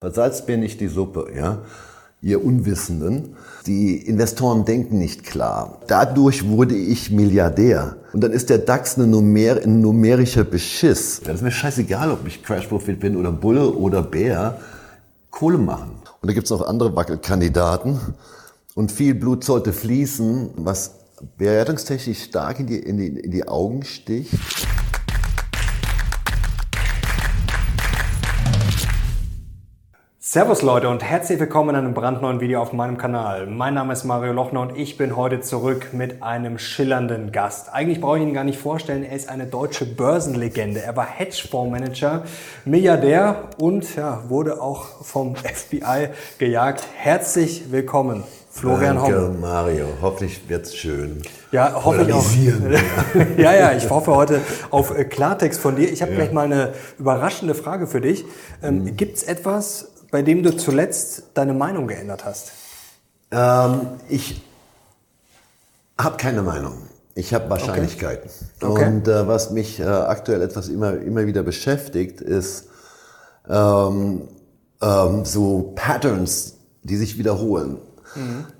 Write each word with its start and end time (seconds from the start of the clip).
Versalzt 0.00 0.46
mir 0.46 0.56
nicht 0.56 0.80
die 0.80 0.86
Suppe, 0.86 1.26
ja, 1.36 1.58
ihr 2.22 2.44
Unwissenden. 2.44 3.34
Die 3.66 3.96
Investoren 3.96 4.64
denken 4.64 4.96
nicht 4.96 5.24
klar. 5.24 5.80
Dadurch 5.88 6.48
wurde 6.48 6.76
ich 6.76 7.10
Milliardär. 7.10 7.96
Und 8.12 8.22
dann 8.22 8.30
ist 8.30 8.48
der 8.48 8.58
DAX 8.58 8.96
eine 8.96 9.08
Numer 9.08 9.56
ein 9.60 9.80
numerischer 9.80 10.44
Beschiss. 10.44 11.20
Das 11.24 11.36
ist 11.36 11.42
mir 11.42 11.50
scheißegal, 11.50 12.12
ob 12.12 12.24
ich 12.28 12.44
Crash-Profit 12.44 13.00
bin 13.00 13.16
oder 13.16 13.32
Bulle 13.32 13.72
oder 13.74 14.04
Bär. 14.04 14.60
Kohle 15.30 15.58
machen. 15.58 15.96
Und 16.20 16.30
da 16.30 16.32
gibt's 16.32 16.50
noch 16.50 16.64
andere 16.64 16.94
Wackelkandidaten. 16.94 17.98
Und 18.76 18.92
viel 18.92 19.16
Blut 19.16 19.42
sollte 19.42 19.72
fließen, 19.72 20.50
was 20.58 20.92
bewertungstechnisch 21.38 22.22
stark 22.22 22.60
in 22.60 22.68
die, 22.68 22.78
in 22.78 22.98
die, 22.98 23.08
in 23.08 23.32
die 23.32 23.48
Augen 23.48 23.82
sticht. 23.82 24.30
Servus 30.30 30.60
Leute 30.60 30.90
und 30.90 31.02
herzlich 31.02 31.40
willkommen 31.40 31.70
in 31.70 31.76
einem 31.76 31.94
brandneuen 31.94 32.38
Video 32.42 32.60
auf 32.60 32.74
meinem 32.74 32.98
Kanal. 32.98 33.46
Mein 33.46 33.72
Name 33.72 33.94
ist 33.94 34.04
Mario 34.04 34.34
Lochner 34.34 34.60
und 34.60 34.76
ich 34.76 34.98
bin 34.98 35.16
heute 35.16 35.40
zurück 35.40 35.94
mit 35.94 36.22
einem 36.22 36.58
schillernden 36.58 37.32
Gast. 37.32 37.72
Eigentlich 37.72 38.02
brauche 38.02 38.18
ich 38.18 38.24
ihn 38.24 38.34
gar 38.34 38.44
nicht 38.44 38.58
vorstellen, 38.58 39.04
er 39.04 39.16
ist 39.16 39.30
eine 39.30 39.46
deutsche 39.46 39.86
Börsenlegende. 39.86 40.82
Er 40.82 40.94
war 40.96 41.06
Hedgefondsmanager, 41.06 42.24
Milliardär 42.66 43.48
und 43.56 43.96
ja, 43.96 44.22
wurde 44.28 44.60
auch 44.60 45.02
vom 45.02 45.34
FBI 45.34 46.10
gejagt. 46.36 46.84
Herzlich 46.94 47.72
willkommen. 47.72 48.22
Florian 48.50 48.96
Danke, 48.96 49.28
Homm. 49.28 49.40
Mario. 49.40 49.86
Hoffentlich 50.02 50.46
wird's 50.46 50.74
schön. 50.76 51.22
Ja, 51.52 51.72
hoffe 51.82 52.02
ich 52.06 52.12
auch. 52.12 52.26
ja, 53.38 53.54
ja, 53.54 53.72
ich 53.72 53.88
hoffe 53.88 54.14
heute 54.14 54.42
auf 54.68 54.94
äh, 54.94 55.04
Klartext 55.04 55.58
von 55.58 55.76
dir. 55.76 55.90
Ich 55.90 56.02
habe 56.02 56.10
Ja. 56.12 56.18
gleich 56.18 56.32
mal 56.32 56.44
eine 56.44 56.74
überraschende 56.98 57.54
Frage 57.54 57.86
für 57.86 58.02
dich. 58.02 58.26
Ähm, 58.62 58.94
Gibt's 58.94 59.22
etwas, 59.22 59.92
bei 60.10 60.22
dem 60.22 60.42
du 60.42 60.56
zuletzt 60.56 61.24
deine 61.34 61.54
Meinung 61.54 61.86
geändert 61.86 62.24
hast? 62.24 62.52
Ähm, 63.30 63.80
ich 64.08 64.42
habe 65.98 66.16
keine 66.16 66.42
Meinung. 66.42 66.74
Ich 67.14 67.34
habe 67.34 67.50
Wahrscheinlichkeiten. 67.50 68.30
Okay. 68.62 68.86
Und 68.86 69.08
äh, 69.08 69.26
was 69.26 69.50
mich 69.50 69.80
äh, 69.80 69.84
aktuell 69.84 70.40
etwas 70.42 70.68
immer, 70.68 70.96
immer 70.98 71.26
wieder 71.26 71.42
beschäftigt, 71.42 72.20
ist 72.20 72.68
ähm, 73.48 74.28
ähm, 74.80 75.24
so 75.24 75.72
Patterns, 75.74 76.54
die 76.82 76.96
sich 76.96 77.18
wiederholen. 77.18 77.78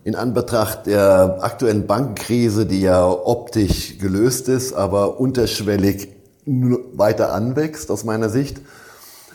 In 0.04 0.14
Anbetracht 0.14 0.86
der 0.86 1.38
aktuellen 1.40 1.86
Bankenkrise, 1.86 2.66
die 2.66 2.82
ja 2.82 3.08
optisch 3.08 3.98
gelöst 3.98 4.48
ist, 4.48 4.74
aber 4.74 5.18
unterschwellig 5.18 6.08
weiter 6.44 7.32
anwächst 7.32 7.90
aus 7.90 8.04
meiner 8.04 8.28
Sicht, 8.28 8.60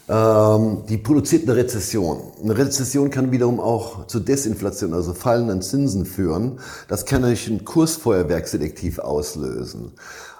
die 0.05 0.97
produziert 0.97 1.43
eine 1.43 1.55
Rezession. 1.55 2.19
Eine 2.43 2.57
Rezession 2.57 3.09
kann 3.09 3.31
wiederum 3.31 3.61
auch 3.61 4.05
zu 4.07 4.19
Desinflation, 4.19 4.93
also 4.93 5.13
fallenden 5.13 5.61
Zinsen 5.61 6.05
führen. 6.05 6.59
Das 6.89 7.05
kann 7.05 7.21
natürlich 7.21 7.47
ein 7.47 7.63
Kursfeuerwerk 7.63 8.47
selektiv 8.49 8.99
auslösen. 8.99 9.93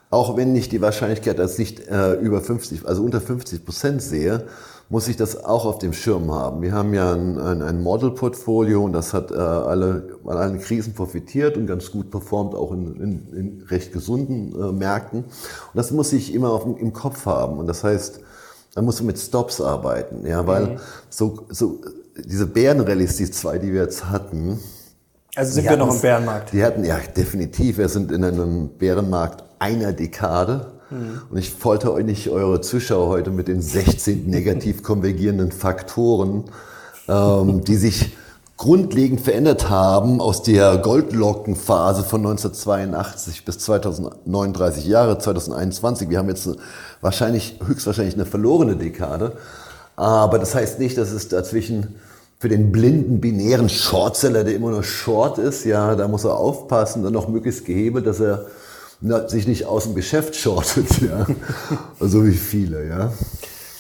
Auch 0.10 0.36
wenn 0.36 0.54
ich 0.56 0.68
die 0.68 0.82
Wahrscheinlichkeit 0.82 1.40
als 1.40 1.58
nicht 1.58 1.88
äh, 1.88 2.14
über 2.16 2.42
50, 2.42 2.86
also 2.86 3.04
unter 3.04 3.22
50 3.22 3.66
Prozent 3.66 4.02
sehe, 4.02 4.46
muss 4.90 5.08
ich 5.08 5.18
das 5.18 5.44
auch 5.44 5.66
auf 5.66 5.80
dem 5.80 5.94
Schirm 5.94 6.32
haben. 6.32 6.62
Wir 6.62 6.74
haben 6.74 6.94
ja 6.94 7.14
ein, 7.14 7.40
ein, 7.40 7.62
ein 7.64 7.82
Model-Portfolio 7.82 8.84
und 8.84 8.94
das 8.94 9.14
hat 9.14 9.32
äh, 9.32 9.36
alle, 9.36 10.20
an 10.26 10.38
allen 10.38 10.60
Krisen 10.60 10.94
profitiert 10.94 11.58
und 11.58 11.66
ganz 11.66 11.90
gut 11.90 12.12
performt, 12.12 12.54
auch 12.54 12.72
in, 12.74 12.96
in, 12.98 13.34
in 13.34 13.62
recht 13.70 13.92
gesunden 13.92 14.54
äh, 14.54 14.72
Märkten. 14.72 15.24
Und 15.24 15.34
das 15.74 15.90
muss 15.90 16.14
ich 16.14 16.34
immer 16.34 16.52
auf, 16.52 16.66
im 16.66 16.94
Kopf 16.94 17.26
haben. 17.26 17.58
Und 17.58 17.66
das 17.66 17.84
heißt, 17.84 18.20
da 18.74 18.82
musst 18.82 19.00
du 19.00 19.04
mit 19.04 19.20
Stops 19.20 19.62
arbeiten, 19.62 20.26
ja, 20.26 20.46
weil 20.48 20.80
so, 21.10 21.46
so 21.50 21.80
diese 22.18 22.48
Bärenrallies, 22.48 23.18
die 23.18 23.30
zwei, 23.30 23.58
die 23.58 23.74
wir 23.74 23.84
jetzt 23.84 24.10
hatten, 24.10 24.60
Also 25.36 25.54
sind 25.54 25.66
wir 25.66 25.78
noch 25.78 25.94
im 25.94 26.02
Bärenmarkt? 26.02 26.54
Die 26.54 26.64
hatten, 26.64 26.84
ja, 26.84 27.00
definitiv. 27.16 27.78
Wir 27.78 27.90
sind 27.90 28.12
in 28.12 28.24
einem 28.24 28.70
Bärenmarkt 28.78 29.44
einer 29.60 29.94
Dekade. 29.94 30.74
Und 31.32 31.38
ich 31.38 31.50
folter 31.50 31.92
euch 31.92 32.06
nicht 32.06 32.30
eure 32.30 32.62
Zuschauer 32.62 33.08
heute 33.08 33.32
mit 33.32 33.48
den 33.48 33.62
16 33.62 34.28
negativ 34.28 34.84
konvergierenden 34.84 35.52
Faktoren, 35.52 36.46
ähm, 37.08 37.64
die 37.64 37.78
sich 37.78 38.16
grundlegend 38.64 39.20
verändert 39.20 39.70
haben 39.70 40.22
aus 40.22 40.42
der 40.42 40.78
Goldlockenphase 40.78 42.04
von 42.04 42.22
1982 42.22 43.44
bis 43.44 43.60
2039 43.60 44.86
Jahre, 44.86 45.20
2021. 45.20 46.10
Wir 46.10 46.20
haben 46.20 46.30
jetzt 46.30 46.48
eine, 46.48 46.56
wahrscheinlich, 47.02 47.60
höchstwahrscheinlich 47.66 48.14
eine 48.14 48.26
verlorene 48.26 48.78
Dekade. 48.78 49.34
Aber 49.98 50.40
das 50.40 50.56
heißt 50.56 50.80
nicht, 50.80 50.98
dass 50.98 51.12
es 51.12 51.28
dazwischen 51.28 51.96
für 52.40 52.48
den 52.48 52.72
blinden, 52.72 53.20
binären 53.20 53.68
Shortseller, 53.68 54.46
der 54.46 54.56
immer 54.56 54.72
nur 54.72 54.84
Short 54.84 55.40
ist, 55.40 55.66
ja, 55.66 55.96
da 55.96 56.08
muss 56.08 56.24
er 56.24 56.38
aufpassen, 56.38 57.04
dann 57.04 57.12
noch 57.12 57.28
möglichst 57.28 57.66
gehebelt, 57.66 58.08
dass 58.08 58.22
er 58.22 58.46
na, 59.02 59.28
sich 59.28 59.46
nicht 59.46 59.66
aus 59.66 59.84
dem 59.84 59.94
Geschäft 59.94 60.38
shortet, 60.38 60.88
ja. 61.02 61.28
so 62.00 62.26
wie 62.26 62.32
viele, 62.32 62.88
ja. 62.88 63.12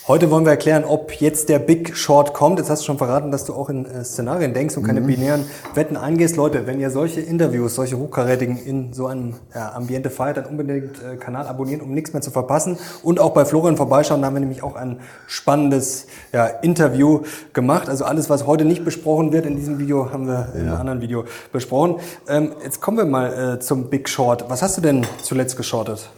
Heute 0.05 0.29
wollen 0.29 0.43
wir 0.43 0.51
erklären, 0.51 0.83
ob 0.83 1.13
jetzt 1.21 1.47
der 1.47 1.59
Big 1.59 1.95
Short 1.95 2.33
kommt. 2.33 2.59
Jetzt 2.59 2.69
hast 2.69 2.81
du 2.81 2.87
schon 2.87 2.97
verraten, 2.97 3.31
dass 3.31 3.45
du 3.45 3.53
auch 3.53 3.69
in 3.69 3.85
äh, 3.85 4.03
Szenarien 4.03 4.53
denkst 4.53 4.75
und 4.75 4.83
keine 4.83 4.99
binären 4.99 5.45
Wetten 5.75 5.95
eingehst. 5.95 6.35
Leute, 6.35 6.67
wenn 6.67 6.81
ihr 6.81 6.89
solche 6.89 7.21
Interviews, 7.21 7.75
solche 7.75 7.97
hochkarätigen 7.97 8.57
in 8.57 8.91
so 8.91 9.07
einem 9.07 9.35
ja, 9.55 9.71
Ambiente 9.71 10.09
feiert, 10.09 10.35
dann 10.35 10.47
unbedingt 10.47 11.01
äh, 11.01 11.15
Kanal 11.15 11.47
abonnieren, 11.47 11.79
um 11.79 11.93
nichts 11.93 12.11
mehr 12.11 12.21
zu 12.21 12.31
verpassen. 12.31 12.77
Und 13.01 13.21
auch 13.21 13.29
bei 13.29 13.45
Florian 13.45 13.77
vorbeischauen, 13.77 14.19
da 14.19 14.27
haben 14.27 14.33
wir 14.33 14.41
nämlich 14.41 14.61
auch 14.61 14.75
ein 14.75 14.99
spannendes 15.25 16.07
ja, 16.33 16.47
Interview 16.47 17.21
gemacht. 17.53 17.87
Also 17.87 18.03
alles, 18.03 18.29
was 18.29 18.45
heute 18.45 18.65
nicht 18.65 18.83
besprochen 18.83 19.31
wird 19.31 19.45
in 19.45 19.55
diesem 19.55 19.79
Video, 19.79 20.11
haben 20.11 20.27
wir 20.27 20.49
in 20.53 20.67
einem 20.67 20.81
anderen 20.81 20.99
Video 20.99 21.23
besprochen. 21.53 22.01
Ähm, 22.27 22.51
jetzt 22.61 22.81
kommen 22.81 22.97
wir 22.97 23.05
mal 23.05 23.53
äh, 23.53 23.59
zum 23.61 23.89
Big 23.89 24.09
Short. 24.09 24.49
Was 24.49 24.61
hast 24.63 24.75
du 24.75 24.81
denn 24.81 25.07
zuletzt 25.21 25.55
geschortet? 25.55 26.09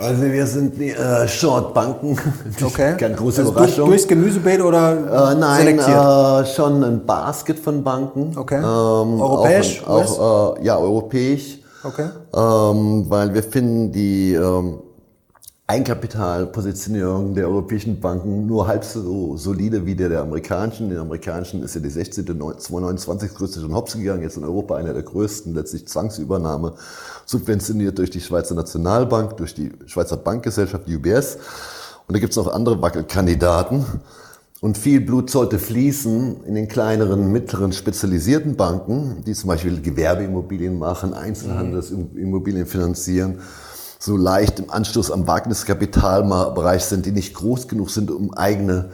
Also 0.00 0.22
wir 0.22 0.46
sind 0.46 0.80
äh, 0.80 1.28
Shortbanken, 1.28 2.18
Okay. 2.64 2.96
keine 2.96 3.14
große 3.14 3.40
also 3.42 3.52
durch, 3.52 3.62
Überraschung. 3.64 3.88
durchs 3.88 4.08
Gemüsebeet 4.08 4.62
oder 4.62 5.32
Äh, 5.32 5.34
nein, 5.38 5.58
selektiert? 5.60 5.88
äh, 5.88 6.46
schon 6.54 6.82
ein 6.84 7.04
Basket 7.04 7.58
von 7.58 7.82
Banken. 7.84 8.32
Okay. 8.36 8.56
Ähm, 8.58 9.20
Europäisch, 9.20 9.82
Auch, 9.86 10.18
auch, 10.18 10.56
äh, 10.58 10.64
ja, 10.64 10.78
europäisch. 10.78 11.58
Okay. 11.82 12.08
Ähm, 12.34 13.06
weil 13.08 13.32
wir 13.34 13.42
finden 13.42 13.92
die 13.92 14.34
ähm, 14.34 14.80
Eigenkapitalpositionierung 15.70 17.36
der 17.36 17.46
europäischen 17.46 18.00
Banken 18.00 18.44
nur 18.44 18.66
halb 18.66 18.82
so 18.82 19.36
solide 19.36 19.86
wie 19.86 19.94
der 19.94 20.08
der 20.08 20.20
amerikanischen. 20.20 20.90
Den 20.90 20.98
amerikanischen 20.98 21.62
ist 21.62 21.76
ja 21.76 21.80
die 21.80 21.90
16. 21.90 22.26
229 22.26 23.32
größte 23.32 23.60
schon 23.60 23.72
hops 23.72 23.92
gegangen, 23.92 24.22
jetzt 24.22 24.36
in 24.36 24.42
Europa 24.42 24.74
einer 24.74 24.92
der 24.92 25.04
größten, 25.04 25.54
letztlich 25.54 25.86
Zwangsübernahme, 25.86 26.74
subventioniert 27.24 27.98
durch 27.98 28.10
die 28.10 28.20
Schweizer 28.20 28.56
Nationalbank, 28.56 29.36
durch 29.36 29.54
die 29.54 29.70
Schweizer 29.86 30.16
Bankgesellschaft, 30.16 30.88
die 30.88 30.96
UBS. 30.96 31.36
Und 32.08 32.16
da 32.16 32.18
gibt 32.18 32.32
es 32.32 32.36
noch 32.36 32.52
andere 32.52 32.82
Wackelkandidaten. 32.82 33.86
Und 34.60 34.76
viel 34.76 35.00
Blut 35.00 35.30
sollte 35.30 35.60
fließen 35.60 36.42
in 36.46 36.56
den 36.56 36.66
kleineren, 36.66 37.30
mittleren, 37.30 37.72
spezialisierten 37.72 38.56
Banken, 38.56 39.22
die 39.24 39.34
zum 39.34 39.46
Beispiel 39.46 39.80
Gewerbeimmobilien 39.80 40.80
machen, 40.80 41.14
Einzelhandelsimmobilien 41.14 42.66
finanzieren, 42.66 43.38
so 44.00 44.16
leicht 44.16 44.58
im 44.58 44.70
Anschluss 44.70 45.10
am 45.10 45.26
Wagniskapitalbereich 45.26 46.84
sind, 46.84 47.04
die 47.04 47.12
nicht 47.12 47.34
groß 47.34 47.68
genug 47.68 47.90
sind, 47.90 48.10
um 48.10 48.32
eigene 48.32 48.90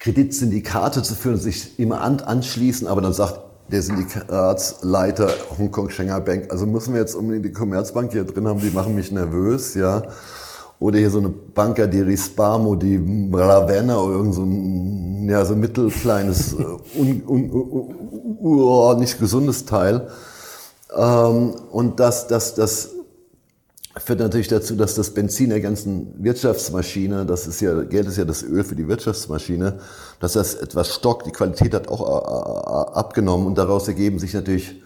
Kreditsyndikate 0.00 1.04
zu 1.04 1.14
führen, 1.14 1.38
sich 1.38 1.78
immer 1.78 2.00
an, 2.00 2.20
anschließen, 2.20 2.88
aber 2.88 3.00
dann 3.00 3.12
sagt 3.12 3.40
der 3.70 3.80
Syndikatsleiter 3.80 5.30
Hongkong 5.56 5.90
Shanghai 5.90 6.18
Bank, 6.18 6.50
also 6.50 6.66
müssen 6.66 6.94
wir 6.94 7.00
jetzt 7.00 7.14
unbedingt 7.14 7.44
die 7.44 7.52
Commerzbank 7.52 8.10
hier 8.10 8.24
drin 8.24 8.48
haben, 8.48 8.60
die 8.60 8.70
machen 8.70 8.96
mich 8.96 9.12
nervös, 9.12 9.74
ja. 9.74 10.02
Oder 10.80 10.98
hier 10.98 11.10
so 11.10 11.18
eine 11.18 11.28
Banker, 11.28 11.86
die 11.86 12.00
Rispamo, 12.00 12.74
die 12.74 12.96
Ravenna 13.32 13.98
oder 13.98 14.16
irgend 14.16 14.34
so 14.34 14.42
ein, 14.42 15.28
ja, 15.28 15.44
so 15.44 15.54
ein 15.54 15.60
mittelkleines, 15.60 16.54
äh, 16.54 16.56
un, 16.98 17.22
un, 17.26 17.50
un, 17.50 18.40
un, 18.40 18.98
nicht 18.98 19.18
gesundes 19.18 19.64
Teil. 19.64 20.08
Ähm, 20.96 21.54
und 21.70 22.00
das, 22.00 22.28
das, 22.28 22.54
das 22.54 22.90
führt 24.00 24.20
natürlich 24.20 24.48
dazu, 24.48 24.74
dass 24.74 24.94
das 24.94 25.10
Benzin 25.10 25.50
der 25.50 25.60
ganzen 25.60 26.12
Wirtschaftsmaschine, 26.22 27.26
das 27.26 27.46
ist 27.46 27.60
ja, 27.60 27.82
Geld 27.82 28.06
ist 28.06 28.18
ja 28.18 28.24
das 28.24 28.42
Öl 28.42 28.64
für 28.64 28.76
die 28.76 28.88
Wirtschaftsmaschine, 28.88 29.78
dass 30.20 30.34
das 30.34 30.54
etwas 30.54 30.94
stockt, 30.94 31.26
die 31.26 31.32
Qualität 31.32 31.74
hat 31.74 31.88
auch 31.88 32.02
äh, 32.02 32.92
äh, 32.92 32.98
abgenommen 32.98 33.46
und 33.46 33.56
daraus 33.56 33.88
ergeben 33.88 34.18
sich 34.18 34.34
natürlich, 34.34 34.82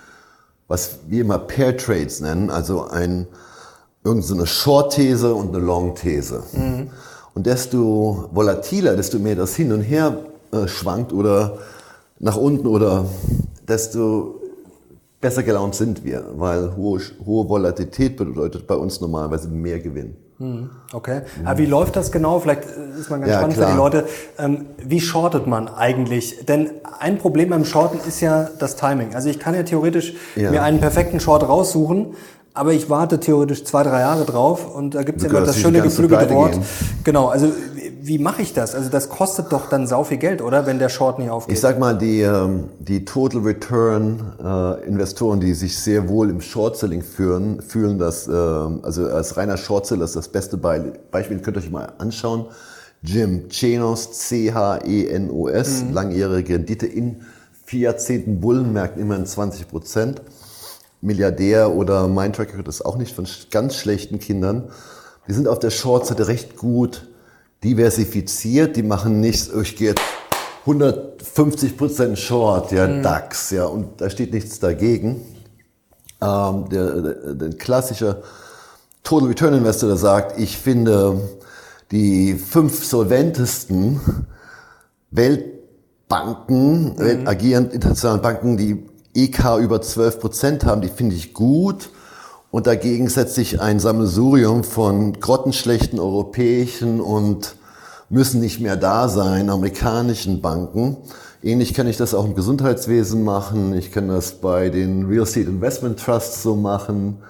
was 0.69 0.99
wir 1.09 1.23
immer 1.23 1.39
Pair 1.39 1.77
Trades 1.77 2.21
nennen, 2.21 2.51
also 2.51 2.89
ein, 2.89 3.27
irgendeine 4.05 4.41
so 4.41 4.47
Short-These 4.47 5.35
und 5.35 5.55
eine 5.55 5.65
Long-These. 5.65 6.43
Und 7.35 7.47
desto 7.47 8.29
volatiler, 8.33 8.97
desto 8.97 9.19
mehr 9.19 9.37
das 9.37 9.55
hin 9.55 9.73
und 9.73 9.83
her 9.83 10.19
äh, 10.53 10.69
schwankt 10.69 11.13
oder 11.13 11.59
nach 12.19 12.37
unten 12.37 12.67
oder 12.67 13.07
desto 13.67 14.42
besser 15.23 15.43
gelaunt 15.43 15.75
sind 15.75 16.05
wir, 16.05 16.25
weil 16.35 16.77
hohe, 16.77 17.01
hohe 17.25 17.49
Volatilität 17.49 18.17
bedeutet 18.19 18.67
bei 18.67 18.75
uns 18.75 19.01
normalerweise 19.01 19.49
mehr 19.49 19.81
Gewinn. 19.81 20.17
Hm, 20.39 20.71
okay. 20.93 21.23
Aber 21.45 21.59
wie 21.59 21.67
läuft 21.67 21.95
das 21.95 22.11
genau? 22.11 22.41
Vielleicht 22.41 22.65
äh, 22.65 22.99
ist 23.01 23.09
man 23.09 23.21
ganz 23.21 23.31
ja, 23.31 23.39
spannend 23.39 23.57
klar. 23.57 23.69
für 23.69 23.73
die 23.73 23.79
Leute. 23.79 24.05
Ähm, 24.39 24.67
wie 24.85 25.01
shortet 25.01 25.47
man 25.47 25.69
eigentlich? 25.69 26.45
Denn 26.47 26.71
ein 26.99 27.19
Problem 27.19 27.51
beim 27.51 27.65
Shorten 27.65 28.01
ist 28.07 28.21
ja 28.21 28.51
das 28.59 28.75
Timing. 28.75 29.15
Also 29.15 29.29
ich 29.29 29.39
kann 29.39 29.55
ja 29.55 29.63
theoretisch 29.63 30.15
ja. 30.35 30.51
mir 30.51 30.65
einen 30.65 30.81
perfekten 30.81 31.21
Short 31.21 31.49
raussuchen, 31.49 32.15
aber 32.55 32.73
ich 32.73 32.91
warte 32.91 33.21
theoretisch 33.21 33.65
zwei, 33.65 33.85
drei 33.85 34.01
Jahre 34.01 34.25
drauf 34.25 34.75
und 34.75 34.95
da 34.97 35.05
gibt 35.05 35.19
es 35.19 35.25
ja 35.25 35.31
immer 35.31 35.47
das 35.47 35.59
schöne 35.59 35.81
geflügelte 35.81 36.35
Wort. 36.35 36.53
Gehen. 36.53 36.63
Genau, 37.05 37.29
also 37.29 37.49
wie 38.05 38.19
mache 38.19 38.43
ich 38.43 38.53
das? 38.53 38.75
Also 38.75 38.91
das 38.91 39.09
kostet 39.09 39.53
doch 39.53 39.69
dann 39.69 39.87
sau 39.87 40.03
viel 40.03 40.17
Geld, 40.17 40.43
oder? 40.43 40.67
Wenn 40.67 40.81
der 40.81 40.89
Short 40.89 41.21
nicht 41.21 41.31
aufgeht. 41.31 41.55
Ich 41.55 41.61
sag 41.61 41.79
mal, 41.79 41.97
die, 41.97 42.21
ähm, 42.23 42.65
die 42.81 43.05
Total 43.05 43.41
Return 43.43 44.33
äh, 44.43 44.87
Investoren, 44.87 45.39
die 45.39 45.55
sich 45.55 45.79
sehr 45.79 46.09
wohl 46.09 46.29
im 46.29 46.41
Short 46.41 46.77
Selling 46.77 47.03
führen, 47.03 47.63
fühlen 47.63 47.99
das, 47.99 48.27
äh, 48.27 48.33
also 48.33 49.07
als 49.07 49.37
reiner 49.37 49.57
Short 49.57 49.87
Seller 49.87 50.05
ist 50.05 50.17
das 50.17 50.29
beste 50.29 50.57
Beispiel, 50.57 51.39
könnt 51.39 51.57
ihr 51.57 51.61
euch 51.61 51.71
mal 51.71 51.93
anschauen. 51.99 52.47
Jim 53.03 53.49
Chenos, 53.49 54.13
C-H-E-N-O-S, 54.13 55.85
mhm. 55.85 55.93
langjährige 55.93 56.55
Rendite 56.55 56.87
in 56.87 57.23
vier 57.65 57.81
Jahrzehnten 57.81 58.41
Bullenmärkten 58.41 59.01
immerhin 59.01 59.27
20 59.27 59.69
Prozent. 59.69 60.23
Milliardär 61.01 61.73
oder 61.73 62.09
mein 62.09 62.33
Track 62.33 62.53
Record 62.53 62.69
ist 62.69 62.85
auch 62.85 62.97
nicht 62.97 63.15
von 63.15 63.27
ganz 63.51 63.77
schlechten 63.77 64.19
Kindern. 64.19 64.71
Die 65.29 65.33
sind 65.33 65.47
auf 65.47 65.61
der 65.61 65.71
Short-Seite 65.71 66.27
recht 66.27 66.57
gut 66.57 67.09
diversifiziert. 67.63 68.77
Die 68.77 68.83
machen 68.83 69.21
nichts, 69.21 69.49
ich 69.49 69.77
gehe 69.77 69.89
jetzt 69.91 70.03
150 70.63 71.77
Prozent 71.77 72.19
Short, 72.19 72.73
ja, 72.73 72.87
mhm. 72.87 73.03
DAX, 73.03 73.51
ja, 73.51 73.65
und 73.65 74.01
da 74.01 74.11
steht 74.11 74.33
nichts 74.33 74.61
dagegen. 74.61 75.23
Ähm, 76.21 76.69
der, 76.71 77.01
der, 77.01 77.35
der 77.35 77.51
klassische 77.51 78.23
Total 79.03 79.29
Return 79.29 79.55
Investor, 79.55 79.89
der 79.89 79.99
sagt, 79.99 80.39
ich 80.39 80.57
finde 80.57 81.21
die 81.91 82.35
fünf 82.35 82.85
solventesten 82.85 84.01
Weltbanken, 85.11 86.95
mhm. 86.95 87.27
agierend 87.27 87.73
internationalen 87.73 88.23
Banken, 88.23 88.57
die 88.57 88.87
EK 89.15 89.59
über 89.61 89.83
12 89.83 90.21
Prozent 90.21 90.65
haben, 90.65 90.81
die 90.81 90.89
finde 90.89 91.17
ich 91.17 91.35
gut. 91.35 91.91
Und 92.53 92.67
dagegen 92.67 93.09
setzt 93.09 93.35
sich 93.35 93.63
ein 93.63 93.81
Sammelsurium 93.81 94.63
von 94.63 95.19
grottenschlechten 95.19 95.99
europäischen 95.99 97.01
und 97.01 97.57
müssen 98.11 98.43
nicht 98.43 98.61
mehr 98.61 98.77
da 98.77 99.09
sein, 99.09 99.49
amerikanischen 99.49 100.43
Banken. 100.43 100.99
Ähnlich 101.43 101.73
kann 101.73 101.87
ich 101.87 101.97
das 101.97 102.13
auch 102.13 102.27
im 102.27 102.35
Gesundheitswesen 102.35 103.25
machen. 103.25 103.73
Ich 103.73 103.91
kann 103.91 104.09
das 104.09 104.33
bei 104.33 104.69
den 104.69 105.07
Real 105.07 105.23
Estate 105.23 105.49
Investment 105.49 105.99
Trusts 105.99 106.43
so 106.43 106.55
machen. 106.55 107.23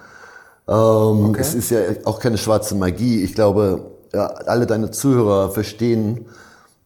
Ähm, 0.67 0.75
okay. 1.29 1.39
Es 1.39 1.53
ist 1.53 1.71
ja 1.71 1.79
auch 2.03 2.19
keine 2.19 2.37
schwarze 2.37 2.75
Magie. 2.75 3.23
Ich 3.23 3.33
glaube, 3.33 3.91
ja, 4.13 4.25
alle 4.25 4.67
deine 4.67 4.91
Zuhörer 4.91 5.51
verstehen, 5.51 6.25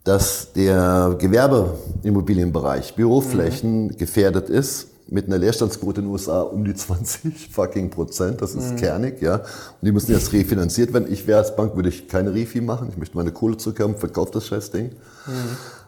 dass 0.04 0.54
der 0.54 1.16
Gewerbeimmobilienbereich, 1.18 2.94
Büroflächen 2.94 3.86
mhm. 3.86 3.98
gefährdet 3.98 4.48
ist 4.48 4.90
mit 5.10 5.28
einer 5.28 5.38
Leerstandsquote 5.38 6.02
in 6.02 6.08
den 6.08 6.12
USA 6.12 6.42
um 6.42 6.66
die 6.66 6.74
20 6.76 7.50
fucking 7.52 7.90
Prozent. 7.90 8.42
Das 8.42 8.56
ist 8.56 8.72
mhm. 8.72 8.76
kernig, 8.78 9.22
ja. 9.22 9.36
Und 9.36 9.44
die 9.82 9.92
müssen 9.92 10.12
jetzt 10.12 10.34
refinanziert 10.34 10.94
werden. 10.94 11.12
Ich 11.12 11.28
wäre 11.28 11.40
als 11.40 11.56
Bank, 11.56 11.76
würde 11.76 11.90
ich 11.90 12.08
keine 12.08 12.34
Refi 12.34 12.62
machen. 12.62 12.90
Ich 12.90 12.98
möchte 12.98 13.18
meine 13.18 13.32
Kohle 13.32 13.58
zurückhaben, 13.58 13.98
verkauft 13.98 14.36
das 14.36 14.48
Scheißding. 14.48 14.92
Mhm. 15.26 15.32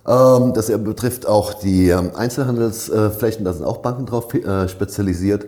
Ähm, 0.07 0.53
das 0.53 0.67
betrifft 0.67 1.27
auch 1.27 1.53
die 1.53 1.89
ähm, 1.89 2.11
Einzelhandelsflächen, 2.15 3.45
da 3.45 3.53
sind 3.53 3.65
auch 3.65 3.77
Banken 3.77 4.05
drauf 4.05 4.33
äh, 4.33 4.67
spezialisiert. 4.67 5.45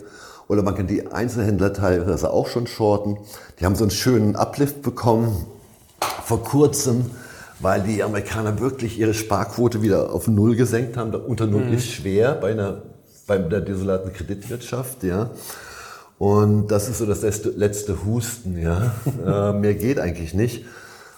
Oder 0.47 0.63
man 0.63 0.75
kann 0.75 0.87
die 0.87 1.07
Einzelhändler 1.07 1.71
teilweise 1.71 2.31
auch 2.31 2.47
schon 2.47 2.67
shorten. 2.67 3.17
Die 3.59 3.65
haben 3.65 3.75
so 3.75 3.85
einen 3.85 3.91
schönen 3.91 4.35
Uplift 4.35 4.81
bekommen 4.81 5.45
vor 6.25 6.43
kurzem, 6.43 7.05
weil 7.61 7.81
die 7.83 8.03
Amerikaner 8.03 8.59
wirklich 8.59 8.99
ihre 8.99 9.13
Sparquote 9.13 9.81
wieder 9.81 10.11
auf 10.13 10.27
Null 10.27 10.55
gesenkt 10.55 10.97
haben. 10.97 11.13
Unter 11.13 11.47
Null 11.47 11.65
mhm. 11.65 11.73
ist 11.73 11.87
schwer 11.87 12.33
bei 12.33 12.51
einer 12.51 12.81
bei 13.31 13.37
der 13.37 13.61
desolaten 13.61 14.11
Kreditwirtschaft, 14.11 15.03
ja. 15.03 15.29
Und 16.19 16.67
das 16.67 16.89
ist 16.89 16.97
so 16.97 17.05
das 17.05 17.21
letzte 17.21 18.05
Husten, 18.05 18.61
ja. 18.61 18.93
äh, 19.25 19.53
mehr 19.53 19.73
geht 19.73 19.99
eigentlich 19.99 20.33
nicht. 20.33 20.65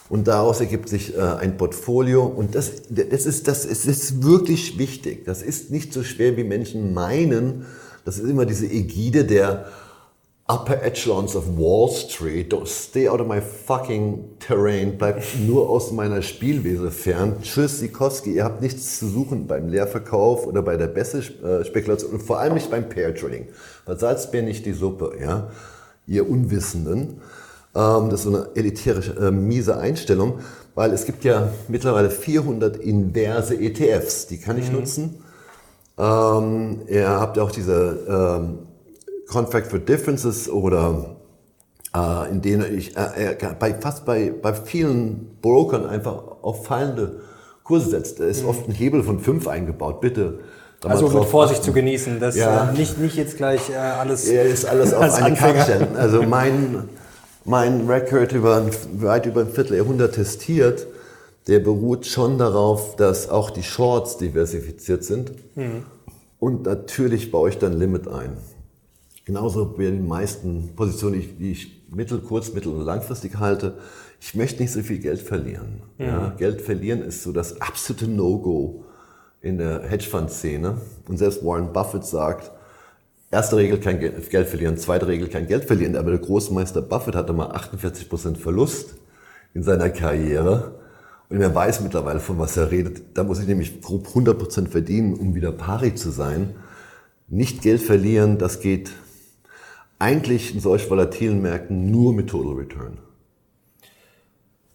Und 0.10 0.28
daraus 0.28 0.60
ergibt 0.60 0.90
sich 0.90 1.18
äh, 1.18 1.22
ein 1.22 1.58
Portfolio. 1.58 2.24
Und 2.24 2.54
das, 2.54 2.72
das, 2.90 3.26
ist, 3.26 3.48
das, 3.48 3.66
ist, 3.66 3.88
das 3.88 3.98
ist 3.98 4.24
wirklich 4.24 4.78
wichtig. 4.78 5.26
Das 5.26 5.42
ist 5.42 5.72
nicht 5.72 5.92
so 5.92 6.04
schwer, 6.04 6.38
wie 6.38 6.44
Menschen 6.44 6.94
meinen. 6.94 7.66
Das 8.06 8.20
ist 8.20 8.30
immer 8.30 8.46
diese 8.46 8.68
Ägide 8.68 9.26
der 9.26 9.66
upper 10.50 10.84
echelons 10.84 11.36
of 11.36 11.58
Wall 11.58 11.88
Street, 11.90 12.52
don't 12.52 12.68
stay 12.68 13.08
out 13.08 13.22
of 13.22 13.28
my 13.28 13.40
fucking 13.40 14.38
terrain, 14.40 14.98
bleibt 14.98 15.24
nur 15.40 15.70
aus 15.70 15.92
meiner 15.92 16.22
Spielwiese 16.22 16.92
fern. 16.92 17.38
Tschüss, 17.42 17.80
Sikowski, 17.80 18.34
ihr 18.34 18.44
habt 18.44 18.62
nichts 18.62 19.00
zu 19.00 19.08
suchen 19.08 19.48
beim 19.48 19.70
Leerverkauf 19.70 20.46
oder 20.46 20.62
bei 20.62 20.76
der 20.76 20.88
Bässe-Spekulation 20.88 22.12
und 22.12 22.24
vor 22.24 22.40
allem 22.40 22.56
nicht 22.56 22.70
beim 22.70 22.90
Pair 22.90 23.16
Trading. 23.16 23.48
Weil 23.86 23.98
Salzbier 23.98 24.42
nicht 24.42 24.66
die 24.66 24.74
Suppe, 24.74 25.14
ja, 25.22 25.50
ihr 26.08 26.30
Unwissenden. 26.30 27.22
Ähm, 27.74 28.10
das 28.10 28.26
ist 28.26 28.32
so 28.32 28.36
eine 28.36 28.50
elitäre, 28.56 29.28
äh, 29.28 29.32
miese 29.32 29.78
Einstellung, 29.78 30.40
weil 30.76 30.92
es 30.92 31.06
gibt 31.06 31.24
ja 31.24 31.54
mittlerweile 31.70 32.10
400 32.10 32.78
inverse 32.78 33.56
ETFs, 33.56 34.28
die 34.28 34.40
kann 34.40 34.58
ich 34.58 34.70
mhm. 34.70 34.76
nutzen. 34.76 35.24
Ähm, 35.98 36.82
ihr 36.90 37.08
habt 37.08 37.38
ja 37.38 37.44
auch 37.44 37.52
diese 37.52 38.00
ähm, 38.10 38.60
Contract 39.28 39.68
for 39.68 39.80
Differences 39.80 40.50
oder 40.50 41.16
äh, 41.96 42.30
in 42.30 42.42
denen 42.42 42.78
ich 42.78 42.96
äh, 42.98 43.34
äh, 43.34 43.56
bei 43.60 43.74
fast 43.74 44.06
bei, 44.06 44.32
bei 44.32 44.54
vielen 44.54 45.38
Brokern 45.42 45.86
einfach 45.86 46.24
auf 46.42 46.66
fallende 46.66 47.22
Kurse 47.64 47.92
setzt. 47.92 48.20
Da 48.20 48.26
ist 48.26 48.44
mhm. 48.44 48.50
oft 48.50 48.68
ein 48.68 48.74
Hebel 48.74 49.04
von 49.04 49.20
fünf 49.20 49.48
eingebaut. 49.48 50.02
Bitte. 50.02 50.40
Also 50.84 51.08
mit 51.08 51.26
Vorsicht 51.26 51.62
achten. 51.62 51.72
zu 51.72 51.74
genießen, 51.74 52.20
das 52.20 52.36
ja. 52.36 52.70
äh, 52.70 52.78
nicht, 52.78 52.98
nicht 53.00 53.16
jetzt 53.16 53.38
gleich 53.38 53.70
äh, 53.70 53.76
alles. 53.76 54.28
Er 54.28 54.44
ist 54.44 54.66
alles 54.66 54.94
auf 54.94 55.14
eine 55.14 55.36
Karte 55.36 55.62
stellen. 55.62 55.96
Also 55.96 56.24
mein, 56.24 56.90
mein 57.46 57.88
Record 57.90 58.34
über 58.34 58.66
weit 58.98 59.26
über 59.26 59.42
ein 59.42 59.50
Vierteljahrhundert 59.50 60.16
testiert, 60.16 60.88
der 61.48 61.60
beruht 61.60 62.06
schon 62.06 62.38
darauf, 62.38 62.96
dass 62.98 63.30
auch 63.30 63.50
die 63.50 63.64
Shorts 63.64 64.18
diversifiziert 64.18 65.04
sind. 65.04 65.32
Mhm. 65.56 65.86
Und 66.40 66.66
natürlich 66.66 67.32
baue 67.32 67.50
ich 67.50 67.58
dann 67.58 67.74
Limit 67.74 68.08
ein. 68.10 68.36
Genauso 69.26 69.66
bei 69.66 69.84
den 69.84 70.06
meisten 70.06 70.76
Positionen, 70.76 71.24
die 71.40 71.52
ich 71.52 71.84
mittel-, 71.90 72.20
kurz-, 72.20 72.54
mittel- 72.54 72.74
und 72.74 72.86
langfristig 72.86 73.38
halte. 73.38 73.78
Ich 74.20 74.36
möchte 74.36 74.62
nicht 74.62 74.72
so 74.72 74.82
viel 74.82 75.00
Geld 75.00 75.22
verlieren. 75.22 75.82
Mhm. 75.98 76.06
Ja, 76.06 76.30
Geld 76.38 76.62
verlieren 76.62 77.02
ist 77.02 77.24
so 77.24 77.32
das 77.32 77.62
absolute 77.62 78.08
No-Go 78.08 78.84
in 79.42 79.58
der 79.58 79.84
Hedgefonds-Szene. 79.84 80.78
Und 81.08 81.18
selbst 81.18 81.44
Warren 81.44 81.72
Buffett 81.72 82.06
sagt, 82.06 82.52
erste 83.32 83.58
Regel 83.58 83.80
kein 83.80 84.00
Geld 84.00 84.48
verlieren, 84.48 84.78
zweite 84.78 85.08
Regel 85.08 85.30
kein 85.30 85.48
Geld 85.48 85.66
verlieren. 85.66 85.96
Aber 85.96 86.12
der 86.12 86.20
Großmeister 86.20 86.82
Buffett 86.82 87.16
hatte 87.16 87.34
mal 87.34 87.52
48 87.52 88.10
Prozent 88.10 88.38
Verlust 88.38 88.96
in 89.54 89.64
seiner 89.64 89.90
Karriere. 89.90 90.80
Und 91.30 91.42
er 91.42 91.56
weiß 91.56 91.82
mittlerweile, 91.82 92.20
von 92.20 92.38
was 92.40 92.58
er 92.58 92.72
redet. 92.72 93.02
Da 93.18 93.24
muss 93.24 93.40
ich 93.40 93.48
nämlich 93.48 93.82
grob 93.82 94.08
100 94.08 94.38
Prozent 94.38 94.70
verdienen, 94.70 95.14
um 95.14 95.34
wieder 95.34 95.52
pari 95.54 95.96
zu 95.96 96.12
sein. 96.12 96.56
Nicht 97.28 97.62
Geld 97.62 97.82
verlieren, 97.82 98.38
das 98.38 98.60
geht 98.60 98.92
eigentlich 100.04 100.54
in 100.54 100.60
solch 100.60 100.90
volatilen 100.90 101.42
Märkten 101.42 101.90
nur 101.90 102.14
mit 102.14 102.30
Total 102.30 102.54
Return. 102.54 102.98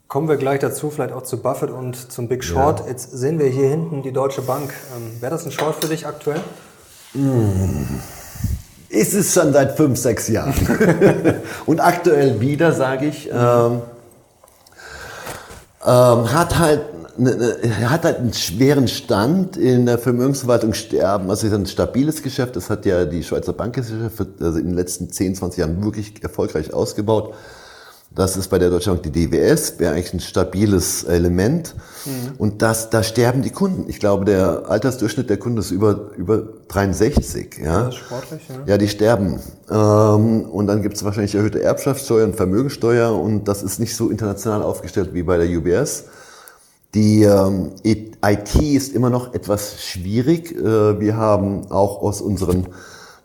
Kommen 0.06 0.26
wir 0.26 0.38
gleich 0.38 0.60
dazu, 0.60 0.90
vielleicht 0.90 1.12
auch 1.12 1.22
zu 1.22 1.42
Buffett 1.42 1.70
und 1.70 2.10
zum 2.10 2.28
Big 2.28 2.42
Short. 2.42 2.80
Ja. 2.80 2.86
Jetzt 2.86 3.10
sehen 3.10 3.38
wir 3.38 3.46
hier 3.46 3.68
hinten 3.68 4.02
die 4.02 4.12
Deutsche 4.12 4.40
Bank. 4.40 4.72
Ähm, 4.96 5.20
Wäre 5.20 5.32
das 5.32 5.44
ein 5.44 5.52
Short 5.52 5.74
für 5.74 5.88
dich 5.88 6.06
aktuell? 6.06 6.40
Mmh. 7.12 8.00
Ist 8.88 9.12
es 9.12 9.34
schon 9.34 9.52
seit 9.52 9.76
fünf, 9.76 9.98
sechs 9.98 10.28
Jahren. 10.28 10.54
und 11.66 11.80
aktuell 11.80 12.40
wieder, 12.40 12.72
sage 12.72 13.04
ich, 13.04 13.28
ähm, 13.30 13.82
ähm, 15.84 16.32
hat 16.32 16.58
halt 16.58 16.80
er 17.26 17.90
hat 17.90 18.04
halt 18.04 18.18
einen 18.18 18.32
schweren 18.32 18.88
Stand 18.88 19.56
in 19.56 19.86
der 19.86 19.98
Vermögensverwaltung 19.98 20.72
sterben. 20.72 21.30
Also 21.30 21.46
es 21.46 21.52
ist 21.52 21.58
ein 21.58 21.66
stabiles 21.66 22.22
Geschäft. 22.22 22.56
Das 22.56 22.70
hat 22.70 22.86
ja 22.86 23.04
die 23.04 23.22
Schweizer 23.22 23.52
Bankgesellschaft 23.52 24.28
also 24.40 24.58
in 24.58 24.66
den 24.66 24.74
letzten 24.74 25.10
10, 25.10 25.34
20 25.34 25.58
Jahren 25.58 25.82
wirklich 25.82 26.22
erfolgreich 26.22 26.72
ausgebaut. 26.72 27.34
Das 28.14 28.36
ist 28.36 28.48
bei 28.48 28.58
der 28.58 28.70
Deutschen 28.70 28.94
Bank 28.94 29.02
die 29.02 29.12
DWS, 29.12 29.78
wäre 29.78 29.92
eigentlich 29.94 30.14
ein 30.14 30.20
stabiles 30.20 31.04
Element. 31.04 31.74
Mhm. 32.06 32.32
Und 32.38 32.62
das, 32.62 32.90
da 32.90 33.02
sterben 33.02 33.42
die 33.42 33.50
Kunden. 33.50 33.88
Ich 33.88 34.00
glaube, 34.00 34.24
der 34.24 34.68
Altersdurchschnitt 34.68 35.28
der 35.28 35.36
Kunden 35.36 35.58
ist 35.58 35.70
über, 35.70 36.10
über 36.16 36.42
63. 36.68 37.58
Ja, 37.62 37.84
das 37.84 37.94
ist 37.94 38.00
sportlich, 38.00 38.40
ja. 38.48 38.54
Ja, 38.66 38.78
die 38.78 38.88
sterben. 38.88 39.40
Ähm, 39.70 40.46
und 40.46 40.66
dann 40.66 40.82
gibt 40.82 40.96
es 40.96 41.04
wahrscheinlich 41.04 41.34
erhöhte 41.34 41.62
Erbschaftssteuer 41.62 42.24
und 42.24 42.34
Vermögensteuer. 42.34 43.14
Und 43.14 43.46
das 43.46 43.62
ist 43.62 43.78
nicht 43.78 43.94
so 43.94 44.08
international 44.08 44.62
aufgestellt 44.62 45.10
wie 45.12 45.22
bei 45.22 45.36
der 45.36 45.46
UBS. 45.46 46.04
Die 46.94 47.22
ähm, 47.22 47.72
IT 47.84 48.54
ist 48.54 48.94
immer 48.94 49.10
noch 49.10 49.34
etwas 49.34 49.82
schwierig. 49.82 50.52
Äh, 50.52 51.00
wir 51.00 51.16
haben 51.16 51.70
auch 51.70 52.02
aus 52.02 52.20
unseren 52.20 52.68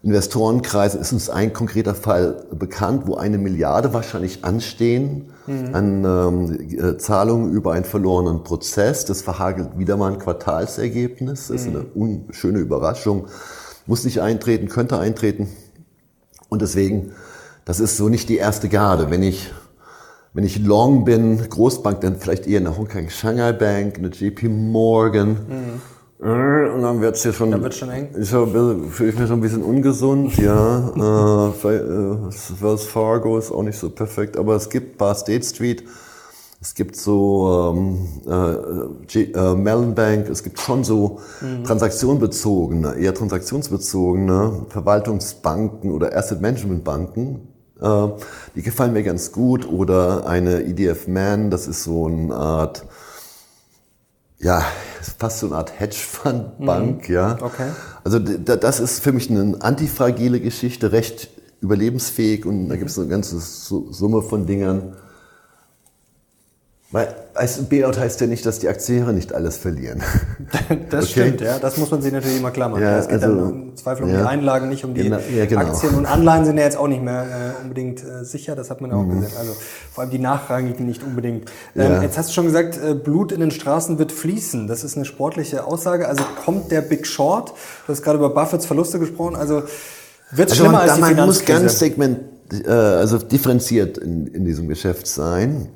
Investorenkreisen 0.04 1.00
ist 1.00 1.14
uns 1.14 1.30
ein 1.30 1.54
konkreter 1.54 1.96
Fall 1.96 2.46
bekannt, 2.52 3.04
wo 3.06 3.16
eine 3.16 3.38
Milliarde 3.38 3.94
wahrscheinlich 3.94 4.44
anstehen 4.44 5.30
mhm. 5.48 5.70
an 5.74 6.04
ähm, 6.04 6.78
äh, 6.78 6.98
Zahlungen 6.98 7.54
über 7.54 7.72
einen 7.72 7.86
verlorenen 7.86 8.44
Prozess. 8.44 9.06
Das 9.06 9.22
verhagelt 9.22 9.78
wieder 9.78 9.96
mal 9.96 10.12
ein 10.12 10.20
Quartalsergebnis. 10.20 11.48
Das 11.48 11.62
ist 11.62 11.68
eine 11.70 11.86
mhm. 11.96 12.26
schöne 12.32 12.60
Überraschung. 12.60 13.28
Muss 13.86 14.04
nicht 14.04 14.20
eintreten, 14.20 14.68
könnte 14.68 15.00
eintreten. 15.00 15.48
Und 16.50 16.62
deswegen, 16.62 17.14
das 17.64 17.80
ist 17.80 17.96
so 17.96 18.10
nicht 18.10 18.28
die 18.28 18.38
erste 18.38 18.68
Garde. 18.68 19.10
Wenn 19.10 19.24
ich, 19.24 19.54
wenn 20.34 20.44
ich 20.44 20.60
long 20.60 21.06
bin, 21.06 21.38
Großbank, 21.48 22.02
dann 22.02 22.18
vielleicht 22.18 22.48
eher 22.48 22.60
eine 22.60 22.78
Hongkong 22.78 23.10
Shanghai 23.10 23.54
Bank, 23.54 23.98
eine 23.98 24.08
JP 24.08 24.50
Morgan. 24.50 25.30
Mhm 25.30 25.82
und 26.24 26.82
dann 26.82 27.02
wird's 27.02 27.24
hier 27.24 27.34
schon. 27.34 27.52
Dann 27.52 27.64
wird's 27.64 27.78
schon 27.78 27.90
eng. 27.90 28.10
Ich 28.20 28.30
fühle 28.30 29.10
ich 29.10 29.20
mich 29.20 29.28
so 29.28 29.34
ein 29.34 29.42
bisschen 29.42 29.64
ungesund, 29.64 30.38
ja. 30.38 30.90
äh, 31.64 31.76
äh 31.76 32.18
Wells 32.62 32.86
Fargo 32.86 33.38
ist 33.38 33.52
auch 33.52 33.64
nicht 33.64 33.78
so 33.78 33.90
perfekt, 33.90 34.38
aber 34.38 34.56
es 34.56 34.70
gibt 34.70 34.98
Bar 34.98 35.16
State 35.16 35.44
Street, 35.44 35.84
es 36.62 36.74
gibt 36.76 36.96
so 36.96 37.74
ähm, 37.76 38.08
äh, 38.26 39.22
äh, 39.22 39.56
Mellon 39.56 39.96
Bank, 39.96 40.30
es 40.30 40.44
gibt 40.44 40.60
schon 40.60 40.84
so 40.84 41.20
mhm. 41.42 41.66
transaktionbezogene, 41.66 42.96
eher 42.96 43.14
transaktionsbezogene 43.14 44.66
Verwaltungsbanken 44.70 45.92
oder 45.92 46.16
Asset 46.16 46.42
Management 46.42 46.84
Banken. 46.86 47.53
Äh, 47.84 48.08
die 48.56 48.62
gefallen 48.64 48.94
mir 48.94 49.04
ganz 49.04 49.32
gut. 49.32 49.68
Oder 49.68 50.26
eine 50.26 50.64
EDF 50.64 51.08
Man, 51.08 51.52
das 51.52 51.68
ist 51.68 51.84
so 51.84 52.08
eine 52.08 52.34
Art 52.34 52.86
ja, 54.44 54.62
fast 55.18 55.40
so 55.40 55.48
eine 55.48 55.56
Art 55.56 55.80
Hedgefonds-Bank, 55.80 57.08
mhm. 57.08 57.16
ja. 57.16 57.38
Okay. 57.40 57.70
Also 58.04 58.20
das 58.20 58.80
ist 58.82 59.00
für 59.02 59.14
mich 59.14 59.30
eine 59.30 59.56
antifragile 59.62 60.42
Geschichte, 60.42 60.92
recht 60.92 61.30
überlebensfähig 61.62 62.46
und 62.46 62.68
da 62.68 62.76
gibt 62.76 62.90
es 62.90 63.00
eine 63.00 63.08
ganze 63.08 63.40
Summe 63.40 64.22
von 64.22 64.46
Dingern, 64.46 64.98
weil 66.94 67.08
als 67.34 67.58
Bailout 67.58 68.00
heißt 68.00 68.22
ja 68.22 68.28
nicht, 68.28 68.46
dass 68.46 68.60
die 68.60 68.68
Aktionäre 68.68 69.14
nicht 69.14 69.34
alles 69.34 69.58
verlieren. 69.58 70.04
das 70.92 71.06
okay? 71.06 71.12
stimmt, 71.12 71.42
ja. 71.42 71.58
Das 71.58 71.78
muss 71.78 71.90
man 71.90 72.04
sich 72.04 72.14
natürlich 72.14 72.38
immer 72.38 72.52
klar 72.52 72.70
machen. 72.70 72.84
Ja, 72.84 73.00
es 73.00 73.08
geht 73.08 73.24
also, 73.24 73.36
dann 73.36 73.50
im 73.50 73.76
Zweifel 73.76 74.04
um 74.04 74.12
ja, 74.12 74.22
die 74.22 74.28
Einlagen, 74.28 74.70
nicht 74.70 74.86
um 74.86 74.94
die 74.94 75.02
genau, 75.02 75.18
ja, 75.36 75.48
genau. 75.48 75.62
Aktien. 75.62 75.96
Und 75.96 76.06
Anleihen 76.06 76.46
sind 76.46 76.58
ja 76.58 76.66
jetzt 76.66 76.78
auch 76.78 76.88
nicht 76.88 77.02
mehr 77.02 77.24
äh, 77.24 77.64
unbedingt 77.64 78.04
äh, 78.04 78.24
sicher, 78.24 78.56
das 78.56 78.70
hat 78.70 78.80
man 78.80 78.92
ja 78.92 78.98
auch 78.98 79.06
mhm. 79.06 79.22
gesehen. 79.22 79.38
Also 79.40 79.54
vor 79.92 80.04
allem 80.04 80.12
die 80.12 80.20
nachrangigen 80.20 80.86
nicht 80.86 81.02
unbedingt. 81.02 81.52
Ähm, 81.76 82.04
jetzt 82.04 82.20
hast 82.20 82.30
du 82.30 82.34
schon 82.34 82.46
gesagt, 82.46 82.78
äh, 82.78 82.94
Blut 82.94 83.32
in 83.32 83.40
den 83.40 83.50
Straßen 83.50 83.98
wird 83.98 84.12
fließen. 84.12 84.68
Das 84.68 84.84
ist 84.84 84.96
eine 84.96 85.06
sportliche 85.06 85.66
Aussage. 85.66 86.08
Also 86.08 86.24
kommt 86.46 86.70
der 86.72 86.82
Big 86.82 87.08
Short, 87.08 87.54
du 87.88 87.92
hast 87.92 88.04
gerade 88.04 88.20
über 88.20 88.30
Buffets 88.30 88.68
Verluste 88.68 89.00
gesprochen, 89.00 89.36
also 89.36 89.64
wird 90.30 90.52
es 90.52 90.52
also 90.52 90.56
schlimmer 90.56 90.78
man, 90.78 90.82
als 90.90 90.94
die 90.94 91.02
Man 91.02 91.26
muss 91.26 91.44
ganz 91.44 91.80
segment, 91.80 92.20
äh, 92.54 92.70
also 92.70 93.18
differenziert 93.18 93.98
in, 93.98 94.28
in 94.28 94.46
diesem 94.46 94.68
Geschäft 94.68 95.08
sein. 95.08 95.70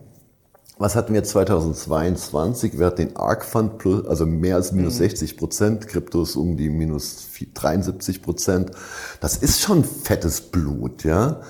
Was 0.80 0.96
hatten 0.96 1.14
wir 1.14 1.24
2022? 1.24 2.78
Wir 2.78 2.86
hatten 2.86 3.08
den 3.08 3.16
ARK 3.16 3.46
Fund 3.46 3.80
plus, 3.80 4.06
also 4.06 4.28
mehr 4.28 4.56
als 4.56 4.72
minus 4.72 4.98
60 4.98 5.34
mhm. 5.34 5.38
Prozent, 5.40 5.88
Kryptos 5.88 6.36
um 6.36 6.56
die 6.56 6.70
minus 6.70 7.28
73 7.56 8.22
Prozent. 8.22 8.72
Das 9.20 9.38
ist 9.38 9.62
schon 9.62 9.84
fettes 9.84 10.42
Blut, 10.42 11.04
ja. 11.04 11.42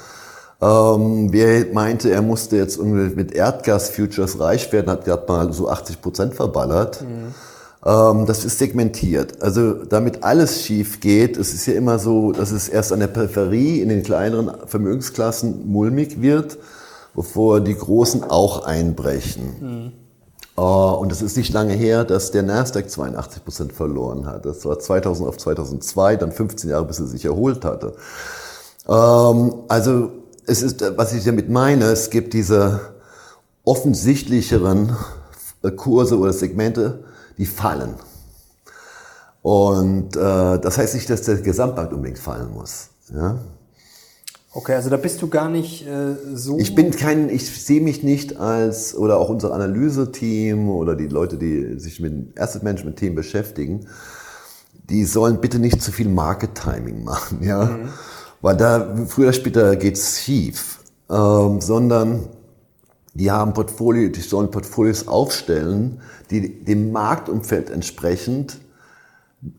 Ähm, 0.61 1.31
wer 1.31 1.73
meinte, 1.73 2.09
er 2.09 2.21
musste 2.21 2.55
jetzt 2.55 2.77
irgendwie 2.77 3.15
mit 3.15 3.33
Erdgas-Futures 3.33 4.39
reich 4.39 4.71
werden, 4.71 4.89
hat 4.89 5.05
gerade 5.05 5.25
mal 5.27 5.53
so 5.53 5.69
80 5.69 6.01
Prozent 6.01 6.33
verballert. 6.33 7.01
Mhm. 7.01 7.35
Ähm, 7.85 8.25
das 8.25 8.45
ist 8.45 8.57
segmentiert. 8.59 9.41
Also 9.41 9.83
damit 9.83 10.23
alles 10.23 10.63
schief 10.63 11.01
geht, 11.01 11.35
es 11.37 11.53
ist 11.53 11.67
ja 11.67 11.73
immer 11.73 11.99
so, 11.99 12.31
dass 12.31 12.51
es 12.51 12.69
erst 12.69 12.93
an 12.93 13.01
der 13.01 13.07
Peripherie 13.07 13.81
in 13.81 13.89
den 13.89 14.03
kleineren 14.03 14.51
Vermögensklassen 14.65 15.67
mulmig 15.69 16.21
wird 16.21 16.57
bevor 17.17 17.61
die 17.61 17.73
Großen 17.73 18.23
auch 18.23 18.63
einbrechen. 18.63 19.91
Mhm. 20.55 20.61
und 20.61 21.11
es 21.11 21.21
ist 21.21 21.35
nicht 21.35 21.51
lange 21.51 21.73
her, 21.73 22.03
dass 22.03 22.31
der 22.31 22.43
Nasdaq 22.43 22.89
82 22.89 23.43
Prozent 23.43 23.73
verloren 23.73 24.27
hat. 24.27 24.45
Das 24.45 24.63
war 24.65 24.77
2000 24.79 25.27
auf 25.27 25.37
2002, 25.37 26.15
dann 26.15 26.31
15 26.31 26.69
Jahre, 26.69 26.85
bis 26.85 26.99
er 26.99 27.07
sich 27.07 27.25
erholt 27.25 27.65
hatte. 27.65 27.93
Ähm, 28.87 29.53
also 29.67 30.11
es 30.45 30.61
ist, 30.61 30.83
was 30.95 31.13
ich 31.13 31.23
damit 31.25 31.49
meine, 31.49 31.85
es 31.85 32.11
gibt 32.11 32.33
diese 32.33 32.81
offensichtlicheren 33.63 34.95
Kurse 35.75 36.19
oder 36.19 36.33
Segmente, 36.33 37.03
die 37.39 37.47
fallen. 37.47 37.95
Und 39.41 40.15
äh, 40.15 40.59
das 40.59 40.77
heißt 40.77 40.93
nicht, 40.93 41.09
dass 41.09 41.23
der 41.23 41.37
Gesamtmarkt 41.37 41.93
unbedingt 41.93 42.19
fallen 42.19 42.53
muss. 42.53 42.89
Ja? 43.11 43.39
Okay, 44.57 44.73
also 44.73 44.89
da 44.89 44.97
bist 44.97 45.21
du 45.21 45.27
gar 45.27 45.49
nicht 45.49 45.85
äh, 45.85 46.15
so. 46.33 46.57
Ich 46.57 46.73
bin 46.73 46.89
kein, 46.89 47.29
ich 47.29 47.45
sehe 47.45 47.79
mich 47.79 48.01
nicht 48.01 48.37
als, 48.37 48.97
oder 48.97 49.19
auch 49.19 49.29
unser 49.29 49.53
Analyse-Team 49.53 50.71
oder 50.71 50.95
die 50.95 51.05
Leute, 51.05 51.37
die 51.37 51.79
sich 51.79 51.99
mit 51.99 52.39
Asset 52.39 52.63
Management-Themen 52.63 53.15
beschäftigen, 53.15 53.85
die 54.89 55.05
sollen 55.05 55.41
bitte 55.41 55.59
nicht 55.59 55.79
zu 55.79 55.91
viel 55.91 56.09
Market-Timing 56.09 57.03
machen, 57.03 57.43
ja. 57.43 57.65
Mhm. 57.65 57.89
Weil 58.41 58.57
da 58.57 58.95
früher 59.05 59.27
oder 59.27 59.33
später 59.33 59.75
geht's 59.75 60.23
schief. 60.23 60.79
Ähm, 61.07 61.61
sondern 61.61 62.27
die 63.13 63.29
haben 63.29 63.53
Portfolio, 63.53 64.09
die 64.09 64.21
sollen 64.21 64.49
Portfolios 64.49 65.07
aufstellen, 65.07 66.01
die 66.31 66.63
dem 66.63 66.91
Marktumfeld 66.91 67.69
entsprechend 67.69 68.57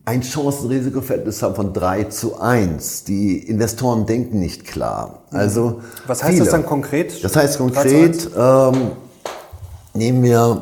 ein 0.03 0.21
Chancen-Risiko-Verhältnis 0.21 1.41
haben 1.41 1.55
von 1.55 1.73
3 1.73 2.05
zu 2.05 2.39
1. 2.39 3.05
Die 3.05 3.37
Investoren 3.37 4.05
denken 4.05 4.39
nicht 4.39 4.65
klar. 4.65 5.23
Also 5.31 5.81
Was 6.05 6.21
heißt 6.21 6.33
viele. 6.33 6.45
das 6.45 6.51
dann 6.51 6.65
konkret? 6.65 7.23
Das 7.23 7.35
heißt 7.35 7.57
konkret, 7.57 8.29
ähm, 8.37 8.91
nehmen 9.93 10.23
wir, 10.23 10.61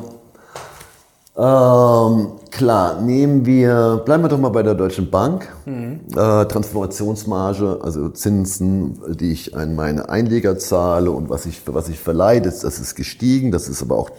ähm, 1.36 2.28
klar, 2.52 3.00
nehmen 3.00 3.44
wir, 3.44 4.02
bleiben 4.04 4.22
wir 4.22 4.28
doch 4.28 4.38
mal 4.38 4.50
bei 4.50 4.62
der 4.62 4.74
Deutschen 4.74 5.10
Bank. 5.10 5.48
Mhm. 5.66 6.00
Äh, 6.12 6.44
Transformationsmarge, 6.44 7.80
also 7.82 8.10
Zinsen, 8.10 9.00
die 9.16 9.32
ich 9.32 9.56
an 9.56 9.74
meine 9.74 10.08
Einleger 10.08 10.58
zahle 10.58 11.10
und 11.10 11.28
was 11.28 11.44
ich, 11.44 11.62
was 11.66 11.88
ich 11.88 11.98
verleihe, 11.98 12.40
das, 12.40 12.60
das 12.60 12.78
ist 12.78 12.94
gestiegen, 12.94 13.50
das 13.50 13.68
ist 13.68 13.82
aber 13.82 13.98
auch 13.98 14.10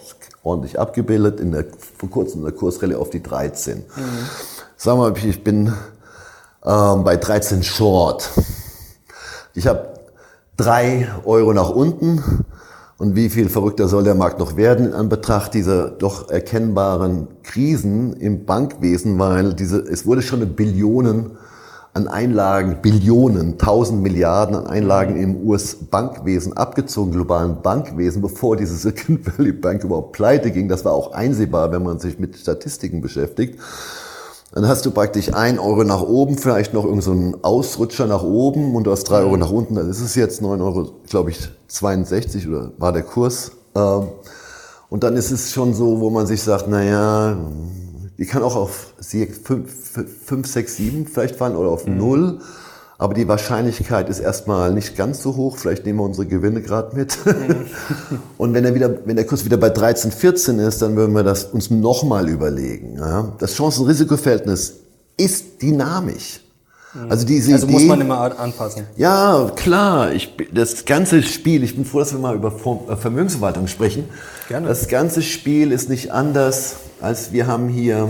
ordentlich 0.42 0.78
abgebildet, 0.78 1.40
in 1.40 1.52
der, 1.52 1.64
vor 1.96 2.10
kurzem 2.10 2.40
in 2.40 2.44
der 2.44 2.54
Kursrallye 2.54 2.96
auf 2.96 3.08
die 3.08 3.22
13. 3.22 3.78
Mhm. 3.78 3.82
Wir 4.82 4.96
mal, 4.96 5.12
ich 5.14 5.44
bin 5.44 5.74
ähm, 6.64 7.04
bei 7.04 7.18
13 7.18 7.62
Short. 7.62 8.30
Ich 9.52 9.66
habe 9.66 9.90
drei 10.56 11.06
Euro 11.26 11.52
nach 11.52 11.68
unten. 11.68 12.46
Und 12.96 13.14
wie 13.14 13.28
viel 13.28 13.50
verrückter 13.50 13.88
soll 13.88 14.04
der 14.04 14.14
Markt 14.14 14.38
noch 14.38 14.56
werden 14.56 14.86
in 14.86 14.94
Anbetracht 14.94 15.52
dieser 15.52 15.90
doch 15.90 16.30
erkennbaren 16.30 17.28
Krisen 17.42 18.14
im 18.14 18.46
Bankwesen, 18.46 19.18
weil 19.18 19.52
diese, 19.52 19.80
es 19.80 20.06
wurde 20.06 20.22
schon 20.22 20.40
eine 20.40 20.50
Billionen 20.50 21.32
an 21.92 22.08
Einlagen, 22.08 22.80
Billionen, 22.80 23.58
tausend 23.58 24.00
Milliarden 24.02 24.56
an 24.56 24.66
Einlagen 24.66 25.16
im 25.16 25.46
US-Bankwesen 25.46 26.56
abgezogen, 26.56 27.12
globalen 27.12 27.60
Bankwesen, 27.60 28.22
bevor 28.22 28.56
diese 28.56 28.76
Silicon 28.76 29.20
Valley 29.26 29.52
Bank 29.52 29.84
überhaupt 29.84 30.12
pleite 30.12 30.50
ging. 30.50 30.68
Das 30.68 30.86
war 30.86 30.92
auch 30.92 31.12
einsehbar, 31.12 31.70
wenn 31.70 31.82
man 31.82 31.98
sich 31.98 32.18
mit 32.18 32.36
Statistiken 32.38 33.02
beschäftigt. 33.02 33.58
Dann 34.52 34.66
hast 34.66 34.84
du 34.84 34.90
praktisch 34.90 35.32
ein 35.32 35.60
Euro 35.60 35.84
nach 35.84 36.02
oben, 36.02 36.36
vielleicht 36.36 36.74
noch 36.74 36.84
irgendeinen 36.84 37.32
so 37.32 37.38
Ausrutscher 37.42 38.06
nach 38.06 38.24
oben 38.24 38.74
und 38.74 38.84
du 38.84 38.90
hast 38.90 39.04
drei 39.04 39.20
Euro 39.20 39.36
nach 39.36 39.50
unten. 39.50 39.76
Dann 39.76 39.88
ist 39.88 40.00
es 40.00 40.16
jetzt 40.16 40.42
neun 40.42 40.60
Euro, 40.60 40.90
glaube 41.08 41.30
ich, 41.30 41.48
62 41.68 42.48
oder 42.48 42.72
war 42.78 42.92
der 42.92 43.02
Kurs. 43.02 43.52
Ähm, 43.76 44.08
und 44.88 45.04
dann 45.04 45.16
ist 45.16 45.30
es 45.30 45.52
schon 45.52 45.72
so, 45.72 46.00
wo 46.00 46.10
man 46.10 46.26
sich 46.26 46.42
sagt, 46.42 46.66
na 46.68 46.82
ja, 46.82 47.36
die 48.18 48.26
kann 48.26 48.42
auch 48.42 48.56
auf 48.56 48.92
5, 49.00 50.46
6, 50.46 50.76
7 50.76 51.06
vielleicht 51.06 51.36
fallen 51.36 51.54
oder 51.54 51.70
auf 51.70 51.86
mhm. 51.86 51.98
0. 53.00 53.04
Aber 53.04 53.14
die 53.14 53.26
Wahrscheinlichkeit 53.26 54.08
ist 54.08 54.20
erstmal 54.20 54.72
nicht 54.72 54.96
ganz 54.96 55.22
so 55.22 55.36
hoch. 55.36 55.56
Vielleicht 55.56 55.86
nehmen 55.86 55.98
wir 56.00 56.04
unsere 56.04 56.26
Gewinne 56.26 56.60
gerade 56.60 56.94
mit. 56.94 57.18
und 58.38 58.54
wenn, 58.54 58.64
er 58.64 58.74
wieder, 58.74 58.94
wenn 59.06 59.16
der 59.16 59.26
Kurs 59.26 59.44
wieder 59.44 59.56
bei 59.56 59.70
13, 59.70 60.12
14 60.12 60.58
ist, 60.58 60.82
dann 60.82 60.96
würden 60.96 61.14
wir 61.14 61.22
das 61.22 61.44
uns 61.44 61.70
nochmal 61.70 62.28
überlegen. 62.28 62.96
Ja? 62.98 63.32
Das 63.38 63.54
Chancen-Risiko-Verhältnis 63.54 64.80
ist 65.16 65.62
dynamisch. 65.62 66.40
Mhm. 66.94 67.10
Also 67.10 67.26
diese 67.26 67.54
also 67.54 67.66
Idee, 67.66 67.72
muss 67.72 67.84
man 67.84 68.00
immer 68.00 68.38
anpassen. 68.38 68.84
Ja, 68.96 69.50
klar. 69.54 70.12
Ich, 70.12 70.34
das 70.52 70.84
ganze 70.84 71.22
Spiel, 71.22 71.62
ich 71.62 71.76
bin 71.76 71.84
froh, 71.84 72.00
dass 72.00 72.12
wir 72.12 72.18
mal 72.18 72.34
über 72.34 72.52
äh, 72.52 72.96
Vermögensverwaltung 72.96 73.66
sprechen. 73.68 74.08
Gerne. 74.48 74.68
Das 74.68 74.88
ganze 74.88 75.22
Spiel 75.22 75.72
ist 75.72 75.88
nicht 75.88 76.12
anders, 76.12 76.76
als 77.00 77.32
wir 77.32 77.46
haben 77.46 77.68
hier, 77.68 78.08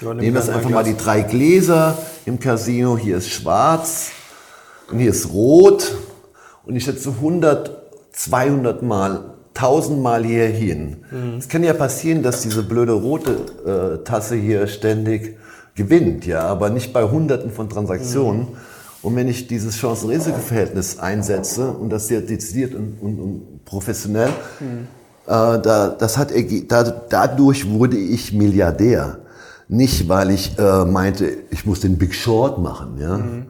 ja, 0.00 0.14
nehmen 0.14 0.34
wir 0.34 0.54
einfach 0.54 0.70
mal 0.70 0.84
die 0.84 0.96
drei 0.96 1.22
Gläser 1.22 1.96
im 2.24 2.40
Casino. 2.40 2.98
Hier 2.98 3.18
ist 3.18 3.30
schwarz, 3.30 4.10
und 4.90 4.98
hier 4.98 5.10
ist 5.10 5.32
rot 5.32 5.94
und 6.64 6.76
ich 6.76 6.84
setze 6.84 7.10
100, 7.10 7.70
200 8.12 8.82
Mal, 8.82 9.34
1000 9.54 10.02
Mal 10.02 10.24
hier 10.24 10.46
hin. 10.46 10.98
Mhm. 11.10 11.38
Es 11.38 11.48
kann 11.48 11.64
ja 11.64 11.72
passieren, 11.72 12.22
dass 12.22 12.42
diese 12.42 12.62
blöde 12.62 12.92
rote 12.92 14.00
äh, 14.00 14.04
Tasse 14.04 14.36
hier 14.36 14.66
ständig 14.66 15.36
gewinnt, 15.74 16.26
ja, 16.26 16.40
aber 16.40 16.70
nicht 16.70 16.92
bei 16.92 17.04
Hunderten 17.04 17.50
von 17.50 17.68
Transaktionen. 17.68 18.42
Mhm. 18.42 18.56
Und 19.02 19.14
wenn 19.14 19.28
ich 19.28 19.46
dieses 19.46 19.76
Chancen-Risiko-Verhältnis 19.76 20.98
einsetze 20.98 21.70
und 21.70 21.90
das 21.90 22.08
sehr 22.08 22.22
dezidiert 22.22 22.74
und, 22.74 22.98
und, 23.00 23.18
und 23.20 23.64
professionell, 23.64 24.30
mhm. 24.58 24.88
äh, 25.26 25.60
da, 25.60 25.94
das 25.96 26.18
hat, 26.18 26.32
da, 26.68 26.82
dadurch 26.82 27.70
wurde 27.70 27.96
ich 27.96 28.32
Milliardär. 28.32 29.18
Nicht, 29.68 30.08
weil 30.08 30.30
ich 30.30 30.58
äh, 30.58 30.84
meinte, 30.84 31.30
ich 31.50 31.66
muss 31.66 31.80
den 31.80 31.98
Big 31.98 32.14
Short 32.14 32.58
machen. 32.58 32.98
Ja? 33.00 33.18
Mhm. 33.18 33.46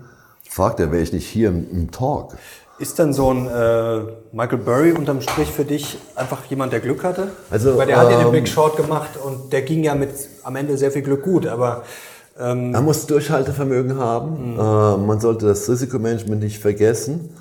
Fragt 0.57 0.81
er, 0.81 0.91
wäre 0.91 1.03
ich 1.03 1.13
nicht 1.13 1.27
hier 1.27 1.51
im, 1.51 1.71
im 1.71 1.91
Talk. 1.91 2.33
Ist 2.79 2.99
dann 2.99 3.13
so 3.13 3.31
ein 3.31 3.47
äh, 3.47 4.01
Michael 4.33 4.57
Burry 4.57 4.93
unterm 4.93 5.21
Strich 5.21 5.51
für 5.51 5.67
dich 5.67 5.99
einfach 6.15 6.47
jemand, 6.47 6.73
der 6.73 6.81
Glück 6.81 7.05
hatte? 7.05 7.29
Also, 7.51 7.77
Weil 7.77 7.89
der 7.89 7.97
ähm, 7.97 8.03
hat 8.03 8.11
ja 8.11 8.19
den 8.21 8.27
ähm, 8.29 8.33
Big 8.33 8.49
Short 8.49 8.79
gemacht 8.79 9.19
und 9.23 9.53
der 9.53 9.61
ging 9.61 9.85
ja 9.85 9.95
mit 9.95 10.09
am 10.45 10.57
Ende 10.57 10.79
sehr 10.79 10.91
viel 10.91 11.03
Glück 11.03 11.25
gut, 11.25 11.47
aber 11.47 11.83
ähm, 12.41 12.71
man 12.71 12.87
muss 12.87 13.05
Durchhaltevermögen 13.05 13.99
haben. 13.99 14.55
Mhm. 14.55 14.59
Äh, 14.59 14.97
man 15.07 15.21
sollte 15.21 15.45
das 15.45 15.69
Risikomanagement 15.69 16.43
nicht 16.43 16.59
vergessen. 16.59 17.37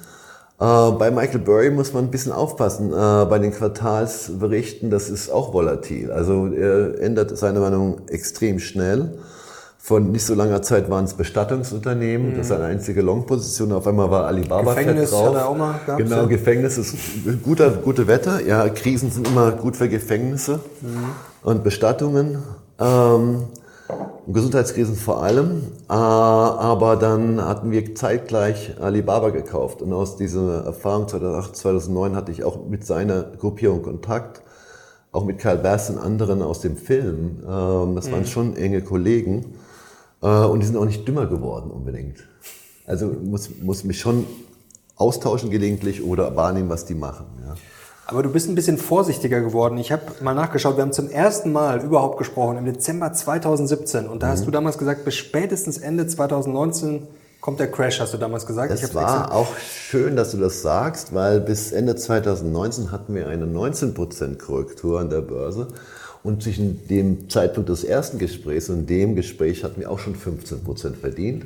Äh, 0.60 0.92
bei 0.92 1.10
Michael 1.10 1.40
Burry 1.40 1.70
muss 1.70 1.94
man 1.94 2.04
ein 2.04 2.12
bisschen 2.12 2.34
aufpassen. 2.34 2.92
Äh, 2.92 3.26
bei 3.30 3.40
den 3.40 3.54
Quartalsberichten, 3.54 4.90
das 4.90 5.10
ist 5.10 5.30
auch 5.30 5.54
volatil. 5.54 6.12
Also 6.12 6.48
er 6.48 7.00
ändert 7.00 7.38
seine 7.38 7.62
Meinung 7.62 8.10
extrem 8.10 8.60
schnell. 8.60 9.18
Von 9.86 10.12
nicht 10.12 10.26
so 10.26 10.34
langer 10.34 10.64
Zeit 10.64 10.90
waren 10.90 11.06
es 11.06 11.14
Bestattungsunternehmen, 11.14 12.32
mhm. 12.32 12.38
das 12.38 12.48
ist 12.48 12.52
eine 12.54 12.64
einzige 12.64 13.04
Long-Position. 13.04 13.72
Auf 13.72 13.86
einmal 13.86 14.10
war 14.10 14.26
Alibaba 14.26 14.74
Gefängnis 14.74 15.12
fett 15.12 15.20
drauf. 15.20 15.28
Hat 15.28 15.36
er 15.36 15.48
auch 15.48 15.56
mal 15.56 15.80
gehabt, 15.86 15.98
genau, 16.00 16.16
ja. 16.16 16.26
Gefängnis 16.26 16.80
ist 16.80 16.96
guter, 17.44 17.70
gute 17.70 18.08
Wetter. 18.08 18.44
Ja, 18.44 18.68
Krisen 18.70 19.12
sind 19.12 19.28
immer 19.28 19.52
gut 19.52 19.76
für 19.76 19.88
Gefängnisse 19.88 20.60
mhm. 20.82 20.88
und 21.44 21.64
Bestattungen. 21.64 22.40
Ähm, 22.80 23.44
Gesundheitskrisen 24.26 24.96
vor 24.96 25.22
allem, 25.22 25.62
äh, 25.88 25.94
aber 25.94 26.96
dann 26.96 27.40
hatten 27.40 27.70
wir 27.70 27.94
zeitgleich 27.94 28.82
Alibaba 28.82 29.30
gekauft 29.30 29.84
und 29.84 29.94
aus 29.94 30.18
dieser 30.18 30.66
Erfahrung 30.66 31.08
2008, 31.08 31.56
2009 31.56 32.16
hatte 32.16 32.32
ich 32.32 32.44
auch 32.44 32.66
mit 32.68 32.88
seiner 32.88 33.22
Gruppierung 33.22 33.84
Kontakt, 33.84 34.42
auch 35.12 35.26
mit 35.26 35.38
Karl 35.38 35.60
Bass 35.60 35.92
und 35.92 36.00
anderen 36.00 36.42
aus 36.42 36.62
dem 36.62 36.76
Film. 36.76 37.44
Ähm, 37.48 37.94
das 37.94 38.12
waren 38.12 38.22
mhm. 38.22 38.26
schon 38.26 38.56
enge 38.56 38.82
Kollegen 38.82 39.54
und 40.22 40.60
die 40.60 40.66
sind 40.66 40.78
auch 40.78 40.86
nicht 40.86 41.08
dümmer 41.08 41.28
geworden 41.28 41.72
unbedingt. 41.72 42.28
Also 42.88 43.08
muss, 43.08 43.50
muss 43.62 43.84
mich 43.84 44.00
schon 44.00 44.26
austauschen 44.96 45.50
gelegentlich 45.50 46.04
oder 46.04 46.36
wahrnehmen, 46.36 46.70
was 46.70 46.86
die 46.86 46.96
machen. 46.96 47.26
Ja. 47.46 47.56
Aber 48.08 48.22
du 48.22 48.30
bist 48.30 48.48
ein 48.48 48.56
bisschen 48.56 48.78
vorsichtiger 48.78 49.42
geworden. 49.42 49.78
Ich 49.80 49.92
habe 49.92 50.04
mal 50.22 50.36
nachgeschaut, 50.36 50.78
wir 50.78 50.84
haben 50.84 50.94
zum 50.94 51.10
ersten 51.10 51.52
Mal 51.52 51.82
überhaupt 51.82 52.20
gesprochen 52.20 52.58
im 52.58 52.66
Dezember 52.66 53.12
2017 53.12 54.08
und 54.08 54.22
da 54.22 54.28
mhm. 54.28 54.32
hast 54.32 54.46
du 54.46 54.52
damals 54.52 54.78
gesagt, 54.78 55.06
bis 55.06 55.16
spätestens 55.16 55.80
Ende 55.80 56.06
2019 56.06 57.08
kommt 57.42 57.60
der 57.60 57.72
Crash, 57.72 58.00
hast 58.00 58.14
du 58.14 58.18
damals 58.18 58.46
gesagt. 58.46 58.72
Es 58.72 58.94
war 58.94 59.32
auch 59.32 59.56
schön, 59.58 60.16
dass 60.16 60.32
du 60.32 60.38
das 60.38 60.62
sagst, 60.62 61.14
weil 61.14 61.42
bis 61.42 61.72
Ende 61.72 61.96
2019 61.96 62.92
hatten 62.92 63.16
wir 63.16 63.28
eine 63.28 63.46
19% 63.46 64.38
Korrektur 64.38 65.00
an 65.00 65.10
der 65.10 65.22
Börse 65.22 65.68
und 66.26 66.42
zwischen 66.42 66.88
dem 66.88 67.30
Zeitpunkt 67.30 67.70
des 67.70 67.84
ersten 67.84 68.18
Gesprächs 68.18 68.70
und 68.70 68.90
dem 68.90 69.16
Gespräch 69.16 69.64
hatten 69.64 69.80
wir 69.80 69.92
auch 69.92 70.00
schon 70.00 70.16
15% 70.16 70.96
verdient. 70.96 71.46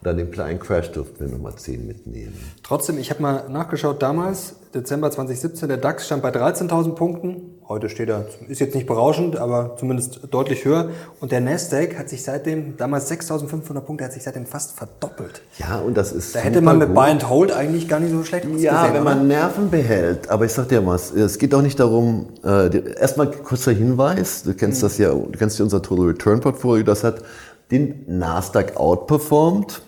Und 0.00 0.06
an 0.06 0.16
dem 0.16 0.30
kleinen 0.30 0.60
Crash 0.60 0.92
durften 0.92 1.18
wir 1.18 1.28
nochmal 1.28 1.56
10 1.56 1.86
mitnehmen. 1.86 2.34
Trotzdem, 2.62 2.98
ich 2.98 3.10
habe 3.10 3.22
mal 3.22 3.48
nachgeschaut, 3.48 4.02
damals, 4.02 4.56
Dezember 4.74 5.10
2017, 5.10 5.68
der 5.68 5.78
DAX 5.78 6.06
stand 6.06 6.22
bei 6.22 6.30
13.000 6.30 6.94
Punkten. 6.94 7.57
Heute 7.68 7.90
steht 7.90 8.08
er, 8.08 8.24
ist 8.48 8.60
jetzt 8.60 8.74
nicht 8.74 8.86
berauschend, 8.86 9.36
aber 9.36 9.76
zumindest 9.78 10.20
deutlich 10.30 10.64
höher. 10.64 10.88
Und 11.20 11.32
der 11.32 11.42
Nasdaq 11.42 11.98
hat 11.98 12.08
sich 12.08 12.22
seitdem, 12.22 12.78
damals 12.78 13.12
6.500 13.12 13.80
Punkte, 13.80 14.06
hat 14.06 14.14
sich 14.14 14.22
seitdem 14.22 14.46
fast 14.46 14.72
verdoppelt. 14.72 15.42
Ja, 15.58 15.78
und 15.78 15.94
das 15.94 16.12
ist 16.12 16.34
Da 16.34 16.38
hätte 16.38 16.62
man 16.62 16.78
mit 16.78 16.88
gut. 16.88 16.94
Buy 16.94 17.10
and 17.10 17.28
Hold 17.28 17.52
eigentlich 17.52 17.86
gar 17.86 18.00
nicht 18.00 18.12
so 18.12 18.24
schlecht. 18.24 18.46
Ja, 18.56 18.94
wenn 18.94 19.04
man 19.04 19.28
Nerven 19.28 19.68
behält. 19.68 20.30
Aber 20.30 20.46
ich 20.46 20.52
sag 20.54 20.70
dir 20.70 20.86
was, 20.86 21.10
es 21.10 21.38
geht 21.38 21.54
auch 21.54 21.60
nicht 21.60 21.78
darum, 21.78 22.28
äh, 22.42 22.94
erstmal 22.98 23.30
kurzer 23.30 23.72
Hinweis, 23.72 24.44
du 24.44 24.54
kennst 24.54 24.80
mhm. 24.80 24.86
das 24.86 24.96
ja, 24.96 25.10
du 25.10 25.38
kennst 25.38 25.58
ja 25.58 25.64
unser 25.64 25.82
Total 25.82 26.06
Return 26.06 26.40
Portfolio, 26.40 26.84
das 26.84 27.04
hat 27.04 27.22
den 27.70 28.02
Nasdaq 28.06 28.78
outperformed 28.78 29.82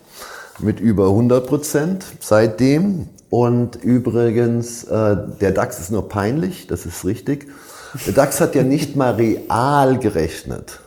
mit 0.59 0.79
über 0.79 1.07
100 1.07 1.47
Prozent 1.47 2.05
seitdem. 2.19 3.07
Und 3.31 3.77
übrigens, 3.77 4.83
äh, 4.83 5.17
der 5.39 5.51
DAX 5.51 5.79
ist 5.79 5.89
nur 5.89 6.09
peinlich, 6.09 6.67
das 6.67 6.85
ist 6.85 7.05
richtig. 7.05 7.47
Der 8.05 8.13
DAX 8.13 8.39
hat 8.41 8.55
ja 8.55 8.63
nicht 8.63 8.95
mal 8.95 9.13
real 9.13 9.97
gerechnet. 9.99 10.79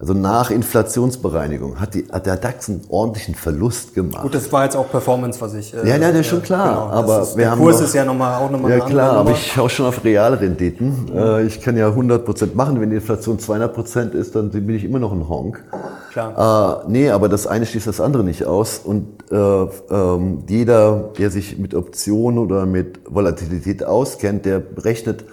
Also 0.00 0.12
nach 0.12 0.50
Inflationsbereinigung 0.50 1.80
hat, 1.80 1.94
die, 1.94 2.04
hat 2.10 2.26
der 2.26 2.36
DAX 2.36 2.68
einen 2.68 2.82
ordentlichen 2.88 3.36
Verlust 3.36 3.94
gemacht. 3.94 4.22
Gut, 4.22 4.34
das 4.34 4.52
war 4.52 4.64
jetzt 4.64 4.76
auch 4.76 4.90
Performance, 4.90 5.40
was 5.40 5.54
ich. 5.54 5.72
Äh, 5.72 5.88
ja, 5.88 5.96
ja, 5.96 6.10
das 6.10 6.20
ist 6.20 6.26
schon 6.26 6.42
klar. 6.42 6.88
Genau, 6.88 6.98
aber 6.98 7.22
ist, 7.22 7.36
wir 7.36 7.44
der 7.44 7.50
haben 7.52 7.60
Kurs 7.60 7.78
noch, 7.78 7.86
ist 7.86 7.94
ja 7.94 8.04
nochmal 8.04 8.42
auch 8.42 8.50
nochmal. 8.50 8.72
Ja 8.72 8.84
klar, 8.84 9.12
aber 9.12 9.30
ich 9.30 9.52
schaue 9.52 9.70
schon 9.70 9.86
auf 9.86 10.02
Realrenditen. 10.02 11.06
Mhm. 11.10 11.16
Äh, 11.16 11.42
ich 11.44 11.60
kann 11.60 11.76
ja 11.76 11.86
100 11.86 12.24
Prozent 12.24 12.56
machen. 12.56 12.80
Wenn 12.80 12.90
die 12.90 12.96
Inflation 12.96 13.38
200 13.38 13.72
Prozent 13.72 14.14
ist, 14.14 14.34
dann 14.34 14.50
bin 14.50 14.70
ich 14.70 14.84
immer 14.84 14.98
noch 14.98 15.12
ein 15.12 15.28
Honk. 15.28 15.62
Klar. 16.10 16.82
Äh, 16.86 16.90
nee, 16.90 17.10
aber 17.10 17.28
das 17.28 17.46
eine 17.46 17.64
schließt 17.64 17.86
das 17.86 18.00
andere 18.00 18.24
nicht 18.24 18.44
aus. 18.44 18.80
Und 18.82 19.06
äh, 19.30 19.36
ähm, 19.36 20.42
jeder, 20.48 21.12
der 21.16 21.30
sich 21.30 21.56
mit 21.56 21.72
Optionen 21.72 22.40
oder 22.40 22.66
mit 22.66 22.98
Volatilität 23.08 23.84
auskennt, 23.84 24.44
der 24.44 24.58
berechnet 24.58 25.24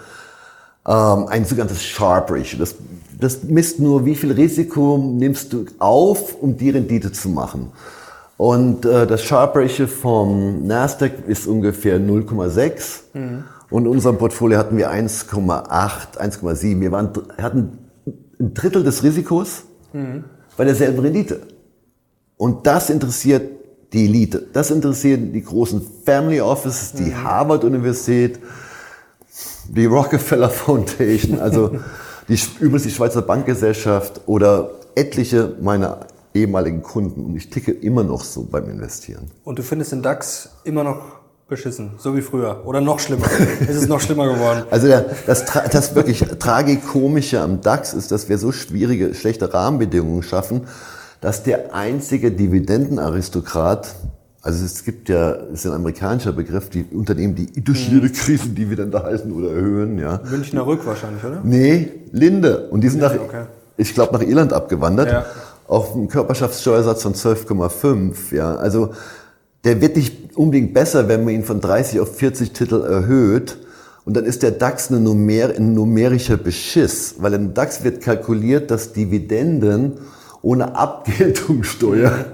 ähm, 0.87 1.27
ein 1.27 1.45
sogenanntes 1.45 1.83
Sharp 1.83 2.31
Ratio. 2.31 2.59
Das 2.59 2.75
das 3.21 3.43
misst 3.43 3.79
nur, 3.79 4.03
wie 4.05 4.15
viel 4.15 4.31
Risiko 4.31 4.97
nimmst 4.97 5.53
du 5.53 5.65
auf, 5.77 6.41
um 6.41 6.57
die 6.57 6.71
Rendite 6.71 7.11
zu 7.11 7.29
machen. 7.29 7.71
Und 8.35 8.83
äh, 8.83 9.05
das 9.05 9.23
Sharp 9.23 9.55
Ratio 9.55 9.85
vom 9.85 10.65
Nasdaq 10.65 11.27
ist 11.27 11.45
ungefähr 11.45 11.99
0,6 11.99 13.01
mhm. 13.13 13.43
und 13.69 13.85
in 13.85 13.91
unserem 13.91 14.17
Portfolio 14.17 14.57
hatten 14.57 14.75
wir 14.75 14.91
1,8, 14.91 16.17
1,7. 16.17 16.79
Wir 16.81 16.91
waren, 16.91 17.11
hatten 17.39 17.77
ein 18.39 18.55
Drittel 18.55 18.83
des 18.83 19.03
Risikos 19.03 19.65
mhm. 19.93 20.23
bei 20.57 20.65
derselben 20.65 20.99
Rendite. 20.99 21.41
Und 22.37 22.65
das 22.65 22.89
interessiert 22.89 23.43
die 23.93 24.05
Elite. 24.05 24.47
Das 24.51 24.71
interessiert 24.71 25.35
die 25.35 25.43
großen 25.43 25.85
Family 26.03 26.41
Offices, 26.41 26.93
die 26.93 27.11
mhm. 27.11 27.23
Harvard 27.23 27.63
Universität, 27.63 28.39
die 29.69 29.85
Rockefeller 29.85 30.49
Foundation, 30.49 31.39
also 31.39 31.71
Die, 32.31 32.39
übrigens 32.59 32.83
die 32.83 32.91
Schweizer 32.91 33.21
Bankgesellschaft 33.21 34.21
oder 34.25 34.71
etliche 34.95 35.53
meiner 35.59 36.05
ehemaligen 36.33 36.81
Kunden. 36.81 37.25
Und 37.25 37.35
ich 37.35 37.49
ticke 37.49 37.71
immer 37.71 38.05
noch 38.05 38.23
so 38.23 38.43
beim 38.43 38.69
Investieren. 38.69 39.29
Und 39.43 39.59
du 39.59 39.63
findest 39.63 39.91
den 39.91 40.01
DAX 40.01 40.49
immer 40.63 40.85
noch 40.85 41.01
beschissen, 41.49 41.91
so 41.97 42.15
wie 42.15 42.21
früher. 42.21 42.61
Oder 42.65 42.79
noch 42.79 42.99
schlimmer. 42.99 43.25
ist 43.59 43.75
es 43.75 43.87
noch 43.89 43.99
schlimmer 43.99 44.33
geworden? 44.33 44.63
Also 44.71 44.87
der, 44.87 45.13
das, 45.25 45.43
das 45.45 45.93
wirklich 45.93 46.21
Tragikomische 46.39 47.41
am 47.41 47.59
DAX 47.59 47.93
ist, 47.93 48.11
dass 48.11 48.29
wir 48.29 48.37
so 48.37 48.53
schwierige, 48.53 49.13
schlechte 49.13 49.53
Rahmenbedingungen 49.53 50.23
schaffen, 50.23 50.67
dass 51.19 51.43
der 51.43 51.75
einzige 51.75 52.31
Dividendenaristokrat 52.31 53.93
also 54.43 54.65
es 54.65 54.83
gibt 54.83 55.07
ja, 55.09 55.33
es 55.53 55.59
ist 55.59 55.65
ein 55.67 55.73
amerikanischer 55.73 56.31
Begriff, 56.31 56.69
die 56.69 56.83
Unternehmen, 56.91 57.35
die 57.35 57.63
durch 57.63 57.91
mhm. 57.91 58.11
Krisen 58.11 58.55
Dividende 58.55 59.03
halten 59.03 59.31
oder 59.33 59.51
erhöhen, 59.51 59.99
ja. 59.99 60.19
Münchner 60.29 60.65
Rück 60.65 60.85
wahrscheinlich, 60.85 61.23
oder? 61.23 61.41
Nee, 61.43 61.91
Linde. 62.11 62.69
Und 62.69 62.81
die 62.81 62.89
sind 62.89 63.01
nach, 63.01 63.13
okay. 63.13 63.45
ich 63.77 63.93
glaube, 63.93 64.13
nach 64.13 64.21
Irland 64.21 64.51
abgewandert. 64.51 65.11
Ja. 65.11 65.25
Auf 65.67 65.93
einem 65.93 66.07
Körperschaftssteuersatz 66.07 67.03
von 67.03 67.13
12,5, 67.13 68.35
ja. 68.35 68.55
Also, 68.55 68.93
der 69.63 69.79
wird 69.79 69.95
nicht 69.95 70.35
unbedingt 70.35 70.73
besser, 70.73 71.07
wenn 71.07 71.23
man 71.23 71.35
ihn 71.35 71.43
von 71.43 71.61
30 71.61 71.99
auf 71.99 72.15
40 72.17 72.51
Titel 72.51 72.81
erhöht. 72.81 73.59
Und 74.05 74.17
dann 74.17 74.25
ist 74.25 74.41
der 74.41 74.49
DAX 74.49 74.89
eine 74.89 74.99
Numer 74.99 75.55
ein 75.55 75.75
numerischer 75.75 76.37
Beschiss, 76.37 77.15
weil 77.19 77.35
im 77.35 77.53
DAX 77.53 77.83
wird 77.83 78.01
kalkuliert, 78.01 78.71
dass 78.71 78.93
Dividenden 78.93 79.99
ohne 80.41 80.75
Abgeltungssteuer 80.75 82.25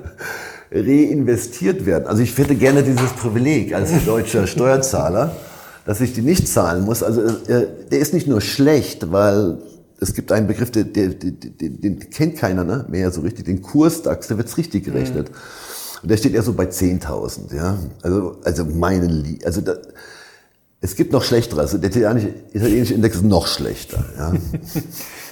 reinvestiert 0.71 1.85
werden. 1.85 2.07
Also 2.07 2.23
ich 2.23 2.37
hätte 2.37 2.55
gerne 2.55 2.83
dieses 2.83 3.13
Privileg 3.13 3.73
als 3.73 3.91
deutscher 4.05 4.47
Steuerzahler, 4.47 5.35
dass 5.85 6.01
ich 6.01 6.13
die 6.13 6.21
nicht 6.21 6.47
zahlen 6.47 6.83
muss. 6.83 7.03
Also 7.03 7.21
äh, 7.21 7.67
der 7.89 7.99
ist 7.99 8.13
nicht 8.13 8.27
nur 8.27 8.41
schlecht, 8.41 9.11
weil 9.11 9.57
es 9.99 10.13
gibt 10.13 10.31
einen 10.31 10.47
Begriff, 10.47 10.71
den, 10.71 10.93
den, 10.93 11.17
den, 11.19 11.81
den 11.81 11.99
kennt 12.09 12.37
keiner 12.37 12.63
ne? 12.63 12.85
mehr 12.89 13.11
so 13.11 13.21
richtig, 13.21 13.45
den 13.45 13.61
Kursdax, 13.61 14.27
der 14.27 14.37
wird's 14.37 14.57
richtig 14.57 14.85
gerechnet. 14.85 15.29
Mhm. 15.29 15.35
Und 16.03 16.11
der 16.11 16.17
steht 16.17 16.33
eher 16.33 16.43
so 16.43 16.53
bei 16.53 16.65
10.000. 16.65 17.55
Ja? 17.55 17.77
Also, 18.03 18.37
also 18.43 18.65
meine, 18.65 19.07
Lie 19.07 19.39
also 19.43 19.61
da, 19.61 19.77
es 20.79 20.95
gibt 20.95 21.11
noch 21.11 21.23
schlechtere. 21.23 21.61
Also 21.61 21.77
der 21.77 21.89
italienische, 21.89 22.33
italienische 22.53 22.93
Index 22.93 23.15
ist 23.15 23.23
noch 23.23 23.47
schlechter. 23.47 24.05
Ja? 24.17 24.33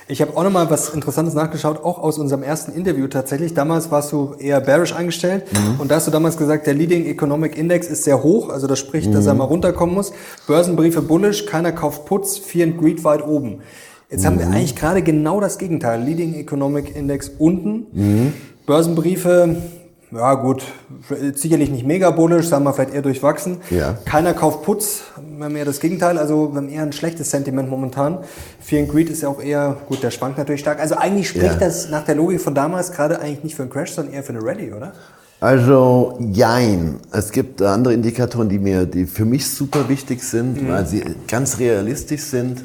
Ich 0.07 0.21
habe 0.21 0.37
auch 0.37 0.43
noch 0.43 0.51
mal 0.51 0.69
was 0.69 0.89
Interessantes 0.89 1.33
nachgeschaut, 1.33 1.83
auch 1.83 1.97
aus 1.97 2.19
unserem 2.19 2.43
ersten 2.43 2.71
Interview 2.73 3.07
tatsächlich. 3.07 3.55
Damals 3.55 3.89
warst 3.89 4.11
du 4.11 4.35
eher 4.37 4.61
bearish 4.61 4.93
eingestellt 4.93 5.45
mhm. 5.51 5.79
und 5.79 5.89
da 5.89 5.95
hast 5.95 6.05
du 6.05 6.11
damals 6.11 6.37
gesagt, 6.37 6.67
der 6.67 6.75
Leading 6.75 7.07
Economic 7.07 7.57
Index 7.57 7.87
ist 7.87 8.03
sehr 8.03 8.21
hoch, 8.21 8.49
also 8.49 8.67
das 8.67 8.77
spricht, 8.77 9.09
mhm. 9.09 9.13
dass 9.13 9.25
er 9.25 9.33
mal 9.33 9.45
runterkommen 9.45 9.95
muss. 9.95 10.13
Börsenbriefe 10.45 11.01
bullish, 11.01 11.47
keiner 11.47 11.71
kauft 11.71 12.05
Putz, 12.05 12.37
Fear 12.37 12.67
and 12.67 12.77
Greed 12.77 13.03
weit 13.03 13.25
oben. 13.25 13.61
Jetzt 14.11 14.21
mhm. 14.21 14.27
haben 14.27 14.39
wir 14.39 14.45
mhm. 14.45 14.53
eigentlich 14.53 14.75
gerade 14.75 15.01
genau 15.01 15.41
das 15.41 15.57
Gegenteil. 15.57 16.03
Leading 16.03 16.35
Economic 16.35 16.95
Index 16.95 17.31
unten, 17.39 17.87
mhm. 17.91 18.33
Börsenbriefe 18.67 19.55
ja 20.11 20.33
gut, 20.35 20.63
sicherlich 21.35 21.69
nicht 21.69 21.85
mega 21.85 22.11
bullish, 22.11 22.47
sagen 22.47 22.63
wir 22.63 22.73
vielleicht 22.73 22.93
eher 22.93 23.01
durchwachsen. 23.01 23.57
Ja. 23.69 23.97
Keiner 24.05 24.33
kauft 24.33 24.63
Putz, 24.63 25.01
wir 25.37 25.45
haben 25.45 25.55
eher 25.55 25.65
das 25.65 25.79
Gegenteil, 25.79 26.17
also 26.17 26.51
wir 26.53 26.57
haben 26.57 26.69
eher 26.69 26.83
ein 26.83 26.93
schlechtes 26.93 27.31
Sentiment 27.31 27.69
momentan. 27.69 28.19
Fear 28.59 28.83
and 28.83 28.91
Greed 28.91 29.09
ist 29.09 29.21
ja 29.23 29.29
auch 29.29 29.41
eher, 29.41 29.77
gut, 29.87 30.03
der 30.03 30.11
schwankt 30.11 30.37
natürlich 30.37 30.61
stark. 30.61 30.79
Also 30.79 30.95
eigentlich 30.95 31.29
spricht 31.29 31.45
Ja. 31.45 31.55
das 31.55 31.89
nach 31.89 32.05
der 32.05 32.15
Logik 32.15 32.41
von 32.41 32.55
damals 32.55 32.91
gerade 32.91 33.19
eigentlich 33.19 33.43
nicht 33.43 33.55
für 33.55 33.63
einen 33.63 33.71
Crash, 33.71 33.91
sondern 33.93 34.13
eher 34.13 34.23
für 34.23 34.33
eine 34.33 34.43
Rallye, 34.43 34.73
oder? 34.73 34.93
Also, 35.41 36.17
jein. 36.31 36.95
Es 37.11 37.31
gibt 37.31 37.61
andere 37.61 37.93
Indikatoren, 37.93 38.47
die 38.47 38.57
mir, 38.57 38.85
die 38.85 39.05
für 39.05 39.25
mich 39.25 39.47
super 39.47 39.89
wichtig 39.89 40.23
sind, 40.23 40.67
weil 40.69 40.85
sie 40.87 41.03
ganz 41.27 41.59
realistisch 41.59 42.21
sind. 42.23 42.63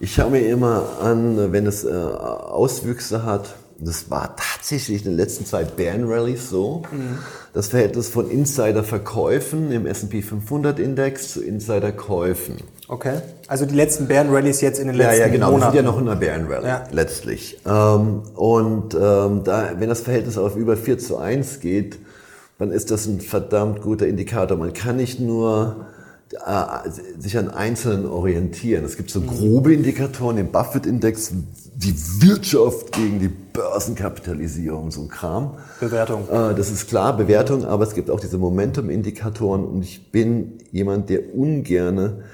Ich 0.00 0.14
schaue 0.14 0.30
mir 0.30 0.40
immer 0.48 0.84
an, 1.02 1.52
wenn 1.52 1.66
es 1.66 1.84
äh, 1.84 1.88
Auswüchse 1.90 3.22
hat. 3.24 3.54
Das 3.82 4.10
war 4.10 4.36
tatsächlich 4.36 5.04
in 5.06 5.16
der 5.16 5.24
letzten 5.24 5.46
Zeit 5.46 5.76
Bären 5.76 6.04
Rallies 6.04 6.50
so. 6.50 6.82
Das 7.54 7.68
Verhältnis 7.68 8.08
von 8.08 8.30
Insider-Verkäufen 8.30 9.72
im 9.72 9.86
S&P 9.86 10.22
500 10.22 10.78
Index 10.78 11.32
zu 11.32 11.42
Insider-Käufen. 11.42 12.56
Okay. 12.88 13.18
Also 13.46 13.66
die 13.66 13.74
letzten 13.74 14.06
Bären-Rallies 14.06 14.60
jetzt 14.60 14.80
in 14.80 14.88
den 14.88 14.96
letzten 14.96 15.20
Ja, 15.20 15.26
ja, 15.26 15.32
genau. 15.32 15.46
Wir 15.48 15.52
Monaten. 15.52 15.72
sind 15.76 15.84
ja 15.84 15.90
noch 15.90 15.98
in 15.98 16.06
der 16.06 16.16
Bärenrallye 16.16 16.66
Ja. 16.66 16.84
letztlich. 16.90 17.58
Ähm, 17.66 18.22
und 18.34 18.94
ähm, 18.94 19.42
da, 19.44 19.70
wenn 19.78 19.88
das 19.88 20.00
Verhältnis 20.00 20.36
auf 20.36 20.56
über 20.56 20.76
4 20.76 20.98
zu 20.98 21.16
1 21.18 21.60
geht, 21.60 21.98
dann 22.58 22.72
ist 22.72 22.90
das 22.90 23.06
ein 23.06 23.20
verdammt 23.20 23.80
guter 23.80 24.06
Indikator. 24.06 24.56
Man 24.56 24.72
kann 24.72 24.96
nicht 24.96 25.20
nur 25.20 25.86
äh, 26.32 26.90
sich 27.18 27.38
an 27.38 27.48
Einzelnen 27.50 28.06
orientieren. 28.06 28.84
Es 28.84 28.96
gibt 28.96 29.10
so 29.10 29.20
grobe 29.20 29.72
Indikatoren, 29.72 30.36
den 30.36 30.50
Buffett-Index, 30.52 31.32
die 31.76 31.94
Wirtschaft 32.22 32.92
gegen 32.92 33.20
die 33.20 33.28
Börsenkapitalisierung, 33.52 34.90
so 34.90 35.02
ein 35.02 35.08
Kram. 35.08 35.56
Bewertung. 35.80 36.28
Äh, 36.28 36.54
Das 36.54 36.70
ist 36.70 36.88
klar, 36.88 37.16
Bewertung, 37.16 37.64
aber 37.64 37.84
es 37.84 37.94
gibt 37.94 38.10
auch 38.10 38.20
diese 38.20 38.38
Momentum-Indikatoren 38.38 39.64
und 39.64 39.82
ich 39.82 40.10
bin 40.10 40.58
jemand, 40.72 41.10
der 41.10 41.34
ungerne 41.34 42.24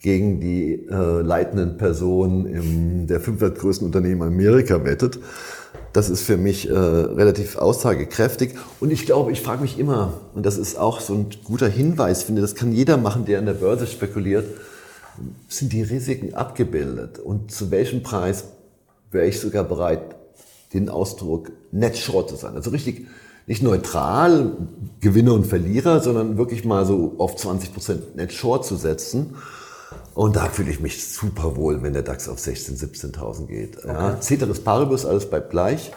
gegen 0.00 0.38
die 0.38 0.86
äh, 0.90 1.22
leitenden 1.22 1.78
Personen 1.78 2.46
im, 2.46 3.06
der 3.06 3.20
500 3.20 3.58
größten 3.58 3.86
Unternehmen 3.86 4.22
Amerika 4.22 4.84
wettet. 4.84 5.18
Das 5.94 6.10
ist 6.10 6.22
für 6.22 6.36
mich 6.36 6.68
äh, 6.68 6.72
relativ 6.72 7.56
aussagekräftig. 7.56 8.54
Und 8.80 8.90
ich 8.90 9.06
glaube, 9.06 9.32
ich 9.32 9.40
frage 9.40 9.62
mich 9.62 9.78
immer, 9.78 10.20
und 10.34 10.44
das 10.44 10.58
ist 10.58 10.76
auch 10.76 11.00
so 11.00 11.14
ein 11.14 11.26
guter 11.44 11.68
Hinweis, 11.68 12.24
finde, 12.24 12.42
das 12.42 12.54
kann 12.54 12.72
jeder 12.72 12.96
machen, 12.96 13.24
der 13.24 13.38
an 13.38 13.46
der 13.46 13.54
Börse 13.54 13.86
spekuliert, 13.86 14.44
sind 15.48 15.72
die 15.72 15.82
Risiken 15.82 16.34
abgebildet 16.34 17.18
und 17.18 17.50
zu 17.50 17.70
welchem 17.70 18.02
Preis 18.02 18.44
wäre 19.10 19.26
ich 19.26 19.40
sogar 19.40 19.64
bereit, 19.64 20.13
den 20.74 20.88
Ausdruck 20.88 21.52
Net 21.72 21.96
Short 21.96 22.28
zu 22.28 22.36
sein. 22.36 22.54
Also 22.54 22.70
richtig, 22.70 23.06
nicht 23.46 23.62
neutral, 23.62 24.56
Gewinner 25.00 25.34
und 25.34 25.46
Verlierer, 25.46 26.00
sondern 26.00 26.36
wirklich 26.36 26.64
mal 26.64 26.84
so 26.84 27.14
auf 27.18 27.36
20% 27.36 28.16
Net 28.16 28.32
Short 28.32 28.66
zu 28.66 28.76
setzen. 28.76 29.34
Und 30.14 30.36
da 30.36 30.46
fühle 30.46 30.70
ich 30.70 30.80
mich 30.80 31.06
super 31.08 31.56
wohl, 31.56 31.82
wenn 31.82 31.92
der 31.92 32.02
DAX 32.02 32.28
auf 32.28 32.38
16.000, 32.38 33.14
17.000 33.14 33.46
geht. 33.46 33.78
Ja, 33.84 34.20
Ceteris 34.20 34.60
Paribus, 34.60 35.04
alles 35.04 35.28
bleibt 35.28 35.50
gleich. 35.50 35.90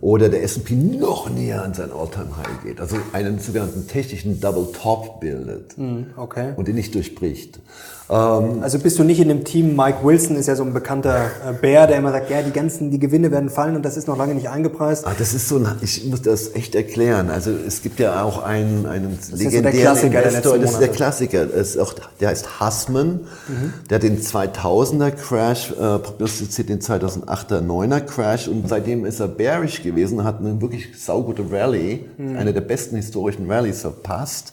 Oder 0.00 0.28
der 0.28 0.42
S&P 0.42 0.74
noch 0.74 1.30
näher 1.30 1.62
an 1.62 1.72
sein 1.72 1.90
All-Time-High 1.90 2.62
geht. 2.62 2.80
Also 2.80 2.96
einen 3.12 3.38
sogenannten 3.38 3.86
technischen 3.86 4.40
Double 4.40 4.68
Top 4.72 5.20
bildet. 5.20 5.76
Okay. 6.16 6.52
Und 6.56 6.68
den 6.68 6.74
nicht 6.74 6.94
durchbricht. 6.94 7.58
Also 8.06 8.78
bist 8.80 8.98
du 8.98 9.04
nicht 9.04 9.18
in 9.18 9.28
dem 9.28 9.44
Team, 9.44 9.74
Mike 9.74 9.98
Wilson 10.02 10.36
ist 10.36 10.46
ja 10.46 10.56
so 10.56 10.62
ein 10.62 10.74
bekannter 10.74 11.30
äh, 11.48 11.52
Bär, 11.54 11.86
der 11.86 11.96
immer 11.96 12.12
sagt, 12.12 12.28
ja, 12.28 12.42
die 12.42 12.50
ganzen, 12.50 12.90
die 12.90 12.98
Gewinne 12.98 13.30
werden 13.30 13.48
fallen 13.48 13.76
und 13.76 13.82
das 13.82 13.96
ist 13.96 14.06
noch 14.08 14.18
lange 14.18 14.34
nicht 14.34 14.48
eingepreist. 14.48 15.06
Ah, 15.06 15.12
das 15.16 15.32
ist 15.32 15.48
so 15.48 15.56
ein, 15.56 15.66
ich 15.80 16.04
muss 16.04 16.20
das 16.20 16.54
echt 16.54 16.74
erklären. 16.74 17.30
Also 17.30 17.50
es 17.50 17.80
gibt 17.80 17.98
ja 18.00 18.22
auch 18.22 18.42
einen, 18.42 18.84
einen 18.84 19.18
so 19.18 19.36
der 19.36 19.46
legendären 19.46 19.80
Klassiker 19.80 20.20
der 20.20 20.26
Investor, 20.26 20.58
das 20.58 20.72
ist 20.72 20.80
der. 20.80 20.88
Klassiker. 20.88 21.46
Das 21.46 21.68
ist 21.70 21.78
auch, 21.78 21.94
der 22.20 22.28
heißt 22.28 22.60
Hussman. 22.60 23.20
Der 23.88 23.96
hat 23.96 24.02
den 24.02 24.20
2000er 24.20 25.10
Crash 25.10 25.70
äh, 25.70 25.98
prognostiziert, 25.98 26.68
den 26.68 26.80
2008er 26.80 27.62
9er 27.62 28.00
Crash 28.00 28.48
und 28.48 28.68
seitdem 28.68 29.06
ist 29.06 29.20
er 29.20 29.28
bearish 29.28 29.82
gewesen, 29.82 30.24
hat 30.24 30.40
eine 30.40 30.60
wirklich 30.60 30.88
saugute 31.02 31.50
Rallye, 31.50 32.04
eine 32.18 32.52
der 32.52 32.60
besten 32.60 32.96
historischen 32.96 33.50
Rallyes 33.50 33.80
verpasst. 33.80 34.52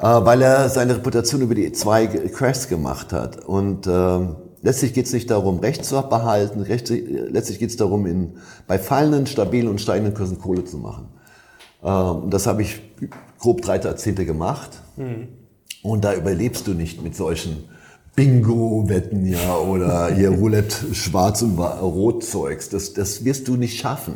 Äh, 0.00 0.04
weil 0.04 0.42
er 0.42 0.68
seine 0.68 0.94
Reputation 0.96 1.40
über 1.40 1.54
die 1.54 1.72
zwei 1.72 2.06
Crashs 2.06 2.68
gemacht 2.68 3.12
hat. 3.12 3.44
Und 3.44 3.86
ähm, 3.86 4.36
letztlich 4.62 4.94
geht 4.94 5.06
es 5.06 5.12
nicht 5.12 5.30
darum, 5.30 5.58
Recht 5.58 5.84
zu 5.84 6.00
behalten, 6.02 6.64
letztlich 6.64 7.58
geht 7.58 7.70
es 7.70 7.76
darum, 7.76 8.06
in, 8.06 8.34
bei 8.66 8.78
fallenden, 8.78 9.26
stabilen 9.26 9.68
und 9.68 9.80
steigenden 9.80 10.14
Kursen 10.14 10.38
Kohle 10.38 10.64
zu 10.64 10.78
machen. 10.78 11.08
Ähm, 11.82 12.30
das 12.30 12.46
habe 12.46 12.62
ich 12.62 12.80
grob 13.38 13.62
drei 13.62 13.78
Jahrzehnte 13.78 14.24
gemacht. 14.24 14.82
Und 15.82 16.04
da 16.04 16.14
überlebst 16.14 16.66
du 16.66 16.74
nicht 16.74 17.02
mit 17.02 17.14
solchen 17.14 17.68
Bingo-Wetten 18.16 19.24
ja 19.26 19.56
oder 19.58 20.12
hier 20.12 20.30
Roulette 20.30 20.92
Schwarz 20.92 21.42
und 21.42 21.56
Wa- 21.56 21.78
Rot 21.78 22.24
Zeugs. 22.24 22.68
Das, 22.68 22.94
das 22.94 23.24
wirst 23.24 23.46
du 23.46 23.56
nicht 23.56 23.78
schaffen. 23.78 24.14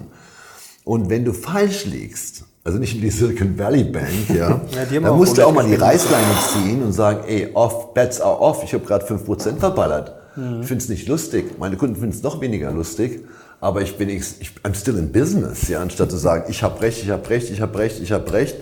Und 0.84 1.08
wenn 1.08 1.24
du 1.24 1.32
falsch 1.32 1.86
liegst, 1.86 2.44
also 2.64 2.78
nicht 2.78 2.96
wie 2.96 3.00
die 3.00 3.10
Silicon 3.10 3.58
Valley 3.58 3.84
Bank, 3.84 4.28
ja, 4.28 4.60
Ja, 4.90 5.10
auch 5.10 5.16
musst 5.16 5.36
du 5.36 5.46
auch 5.46 5.52
mal 5.52 5.66
die 5.66 5.74
Reißleine 5.74 6.34
ziehen 6.52 6.82
und 6.82 6.92
sagen, 6.92 7.24
ey, 7.26 7.50
off, 7.54 7.92
bets 7.94 8.20
are 8.20 8.40
off, 8.40 8.62
ich 8.62 8.72
habe 8.72 8.84
gerade 8.84 9.04
5% 9.04 9.58
verballert. 9.58 10.14
Mhm. 10.36 10.60
Ich 10.62 10.68
finde 10.68 10.82
es 10.82 10.88
nicht 10.88 11.08
lustig. 11.08 11.58
Meine 11.58 11.76
Kunden 11.76 11.96
finden 11.96 12.14
es 12.14 12.22
noch 12.22 12.40
weniger 12.40 12.70
lustig. 12.70 13.24
Aber 13.60 13.82
ich 13.82 13.96
bin, 13.96 14.08
ich, 14.08 14.40
ich, 14.40 14.50
I'm 14.64 14.74
still 14.74 14.98
in 14.98 15.12
business, 15.12 15.68
ja, 15.68 15.80
anstatt 15.80 16.10
zu 16.10 16.16
sagen, 16.16 16.46
ich 16.48 16.62
habe 16.64 16.80
recht, 16.80 17.02
ich 17.02 17.10
habe 17.10 17.28
recht, 17.28 17.48
ich 17.48 17.60
habe 17.60 17.78
recht, 17.78 18.00
ich 18.00 18.10
habe 18.10 18.32
recht, 18.32 18.56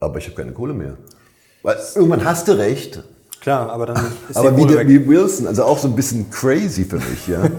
aber 0.00 0.18
ich 0.18 0.24
habe 0.26 0.34
keine 0.34 0.52
Kohle 0.52 0.74
mehr. 0.74 0.96
Weil 1.62 1.76
irgendwann 1.94 2.24
hast 2.24 2.48
du 2.48 2.58
recht, 2.58 3.04
Klar, 3.40 3.70
aber 3.70 3.86
dann 3.86 4.04
ist 4.28 4.36
aber 4.36 4.56
wie, 4.56 4.66
der, 4.66 4.86
wie 4.88 5.06
Wilson, 5.06 5.46
also 5.46 5.64
auch 5.64 5.78
so 5.78 5.86
ein 5.88 5.94
bisschen 5.94 6.28
crazy 6.30 6.84
für 6.84 6.96
mich, 6.96 7.28
ja. 7.28 7.42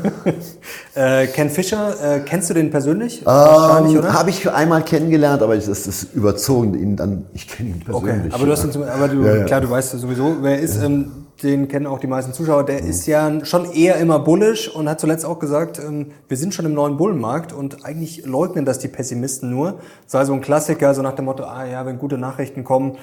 Äh, 0.95 1.27
Ken 1.27 1.49
Fischer, 1.49 1.95
äh, 2.17 2.19
kennst 2.19 2.49
du 2.49 2.53
den 2.53 2.71
persönlich? 2.71 3.25
Wahrscheinlich, 3.25 3.97
oder? 3.97 4.11
Habe 4.11 4.29
ich 4.31 4.51
einmal 4.51 4.83
kennengelernt, 4.83 5.41
aber 5.41 5.55
es 5.55 5.67
ist, 5.67 6.13
überzogen, 6.13 6.73
ihn 6.73 6.97
dann, 6.97 7.25
ich 7.33 7.47
kenne 7.47 7.69
ihn 7.69 7.83
Okay, 7.89 8.05
persönlich. 8.07 8.33
aber 8.33 8.45
du 8.45 8.51
hast 8.51 8.63
ihn 8.65 8.71
zum, 8.71 8.83
aber 8.83 9.07
du, 9.07 9.23
Ja, 9.23 9.35
ja. 9.37 9.43
klar, 9.45 9.61
du 9.61 9.69
weißt 9.69 9.91
sowieso, 9.91 10.37
wer 10.41 10.57
er 10.57 10.59
ist. 10.59 10.81
Ähm, 10.83 11.11
den 11.43 11.67
kennen 11.69 11.87
auch 11.87 11.99
die 11.99 12.07
meisten 12.07 12.33
Zuschauer. 12.33 12.65
Der 12.65 12.83
ist 12.83 13.05
ja 13.07 13.45
schon 13.45 13.71
eher 13.71 13.95
immer 13.97 14.19
bullish 14.19 14.67
und 14.67 14.89
hat 14.89 14.99
zuletzt 14.99 15.25
auch 15.25 15.39
gesagt, 15.39 15.79
ähm, 15.79 16.07
wir 16.27 16.37
sind 16.37 16.53
schon 16.53 16.65
im 16.65 16.73
neuen 16.73 16.97
Bullenmarkt 16.97 17.53
und 17.53 17.85
eigentlich 17.85 18.25
leugnen 18.25 18.65
das 18.65 18.79
die 18.79 18.89
Pessimisten 18.89 19.49
nur. 19.49 19.79
Sei 20.05 20.25
so 20.25 20.33
ein 20.33 20.41
Klassiker, 20.41 20.93
so 20.93 21.01
nach 21.01 21.13
dem 21.13 21.25
Motto, 21.25 21.43
ah 21.43 21.65
ja, 21.65 21.85
wenn 21.85 21.97
gute 21.97 22.17
Nachrichten 22.17 22.63
kommen, 22.63 22.97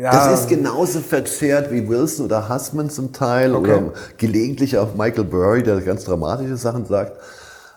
ja. 0.00 0.10
Das 0.12 0.40
ist 0.42 0.48
genauso 0.48 1.00
verzerrt 1.00 1.70
wie 1.72 1.88
Wilson 1.88 2.26
oder 2.26 2.48
Hussman 2.48 2.90
zum 2.90 3.12
Teil 3.12 3.54
Okay. 3.54 3.72
oder 3.74 3.92
gelegentlich 4.16 4.78
auch 4.78 4.94
Michael 4.94 5.24
Burry, 5.24 5.62
der 5.62 5.80
ganz 5.80 6.04
dramatische 6.04 6.56
Sachen 6.56 6.86
sagt. 6.86 7.12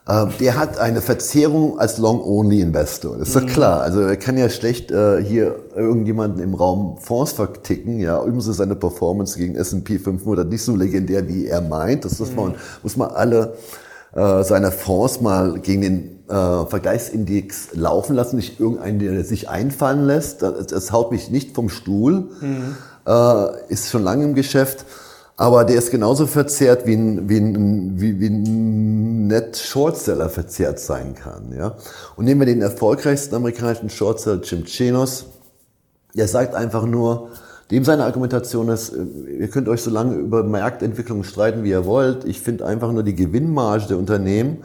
Ähm, 0.08 0.30
Der 0.40 0.56
hat 0.56 0.78
eine 0.78 1.02
Verzerrung 1.02 1.80
als 1.80 1.98
Long-Only-Investor. 1.98 3.18
Das 3.18 3.30
ist 3.30 3.36
Mhm. 3.36 3.40
doch 3.48 3.54
klar. 3.54 3.82
Also 3.82 4.02
er 4.02 4.18
kann 4.18 4.38
ja 4.38 4.50
schlecht 4.50 4.92
äh, 4.92 5.24
hier 5.24 5.56
irgendjemanden 5.76 6.44
im 6.44 6.54
Raum 6.54 6.98
Fonds 7.00 7.32
verticken. 7.32 8.00
Ja, 8.00 8.20
übrigens 8.22 8.46
ist 8.48 8.58
seine 8.58 8.76
Performance 8.76 9.36
gegen 9.40 9.56
S&P 9.56 9.98
500 9.98 10.48
nicht 10.48 10.62
so 10.64 10.76
legendär, 10.76 11.28
wie 11.28 11.48
er 11.48 11.62
meint. 11.62 12.06
Das 12.06 12.20
muss 12.20 12.30
Mhm. 12.30 12.36
man, 12.36 12.56
muss 12.84 12.96
man 12.98 13.10
alle 13.10 13.54
äh, 14.16 14.44
seine 14.44 14.72
Fonds 14.72 15.22
mal 15.22 15.60
gegen 15.60 15.82
den 15.82 16.30
äh, 16.30 16.66
Vergleichsindex 16.66 17.70
laufen 17.74 18.16
lassen, 18.16 18.38
nicht 18.38 18.60
irgendeinen, 18.60 19.00
der 19.00 19.24
sich 19.24 19.50
einfallen 19.50 20.06
lässt. 20.06 20.42
Das, 20.42 20.68
das 20.68 20.92
haut 20.92 21.12
mich 21.12 21.30
nicht 21.30 21.54
vom 21.54 21.70
Stuhl, 21.70 22.30
äh, 23.06 23.72
ist 23.72 23.90
schon 23.90 24.04
lange 24.04 24.24
im 24.24 24.34
Geschäft. 24.34 24.86
Aber 25.38 25.66
der 25.66 25.78
ist 25.78 25.92
genauso 25.92 26.28
verzerrt, 26.28 26.86
wie 26.86 26.94
ein, 26.94 27.28
wie 27.28 27.38
ein, 27.38 28.00
wie, 28.00 28.20
wie 28.22 28.28
ein 28.28 29.28
Net 29.28 29.58
Shortseller 29.58 30.30
verzerrt 30.30 30.80
sein 30.80 31.14
kann. 31.14 31.54
Ja? 31.56 31.76
Und 32.16 32.24
nehmen 32.24 32.40
wir 32.40 32.46
den 32.46 32.62
erfolgreichsten 32.62 33.36
amerikanischen 33.36 33.90
Shortseller, 33.90 34.42
Jim 34.42 34.64
Chenos. 34.64 35.26
Der 36.16 36.30
sagt 36.30 36.56
einfach 36.56 36.86
nur, 36.86 37.32
dem 37.72 37.84
seine 37.84 38.06
Argumentation 38.06 38.70
ist, 38.70 38.90
äh, 38.90 39.40
ihr 39.40 39.48
könnt 39.48 39.68
euch 39.70 39.82
so 39.82 39.90
lange 39.92 40.16
über 40.16 40.44
Marktentwicklung 40.44 41.24
streiten, 41.24 41.64
wie 41.64 41.72
ihr 41.72 41.86
wollt. 41.86 42.26
Ich 42.26 42.40
finde 42.42 42.66
einfach 42.66 42.92
nur 42.92 43.04
die 43.04 43.16
Gewinnmarge 43.16 43.88
der 43.88 43.98
Unternehmen 43.98 44.60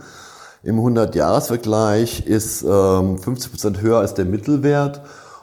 im 0.63 0.79
100-Jahres-Vergleich 0.79 2.27
ist 2.27 2.63
ähm, 2.63 3.19
50 3.19 3.51
Prozent 3.51 3.81
höher 3.81 3.99
als 3.99 4.15
der 4.15 4.27
Mittelwert. 4.27 5.01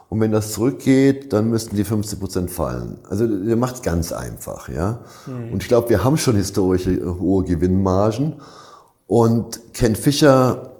Und 0.09 0.21
wenn 0.21 0.31
das 0.31 0.53
zurückgeht, 0.53 1.33
dann 1.33 1.49
müssten 1.49 1.75
die 1.75 1.83
50 1.83 2.19
Prozent 2.19 2.51
fallen. 2.51 2.99
Also 3.09 3.27
der 3.27 3.57
macht 3.57 3.75
es 3.75 3.81
ganz 3.81 4.13
einfach, 4.13 4.69
ja. 4.69 4.99
Und 5.51 5.61
ich 5.63 5.67
glaube, 5.67 5.89
wir 5.89 6.03
haben 6.03 6.17
schon 6.17 6.35
historische 6.35 6.91
äh, 6.91 7.05
hohe 7.05 7.43
Gewinnmargen. 7.43 8.35
Und 9.07 9.59
Ken 9.73 9.95
Fischer 9.95 10.76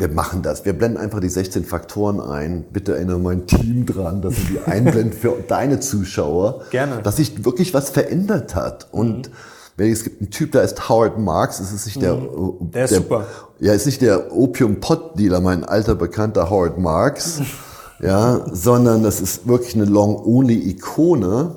wir 0.00 0.08
machen 0.08 0.42
das. 0.42 0.64
Wir 0.64 0.72
blenden 0.72 0.96
einfach 0.96 1.20
die 1.20 1.28
16 1.28 1.64
Faktoren 1.64 2.20
ein. 2.20 2.64
Bitte 2.72 2.94
erinnere 2.94 3.18
mein 3.18 3.46
Team 3.46 3.86
dran, 3.86 4.22
dass 4.22 4.34
sie 4.36 4.44
die 4.46 4.60
einblenden 4.66 5.12
für 5.12 5.36
deine 5.46 5.78
Zuschauer. 5.80 6.62
Gerne. 6.70 7.02
Dass 7.02 7.16
sich 7.16 7.44
wirklich 7.44 7.74
was 7.74 7.90
verändert 7.90 8.54
hat. 8.54 8.88
Und 8.90 9.30
Es 9.76 10.02
gibt 10.02 10.20
einen 10.20 10.30
Typ, 10.30 10.52
der 10.52 10.62
heißt 10.62 10.88
Howard 10.88 11.18
Marks. 11.18 11.60
Es 11.60 11.72
ist 11.72 11.86
nicht 11.86 12.02
der, 12.02 12.14
mhm. 12.14 12.70
der 12.72 12.84
ist 12.84 12.90
der, 12.90 12.98
super. 12.98 13.26
Ja, 13.60 13.74
ist 13.74 13.86
nicht 13.86 14.00
der 14.00 14.32
Opium-Pot-Dealer, 14.32 15.40
mein 15.40 15.64
alter 15.64 15.94
bekannter 15.94 16.50
Howard 16.50 16.78
Marks, 16.78 17.40
ja, 18.00 18.46
sondern 18.50 19.02
das 19.02 19.20
ist 19.20 19.46
wirklich 19.46 19.74
eine 19.74 19.84
Long-Only-Ikone. 19.84 21.56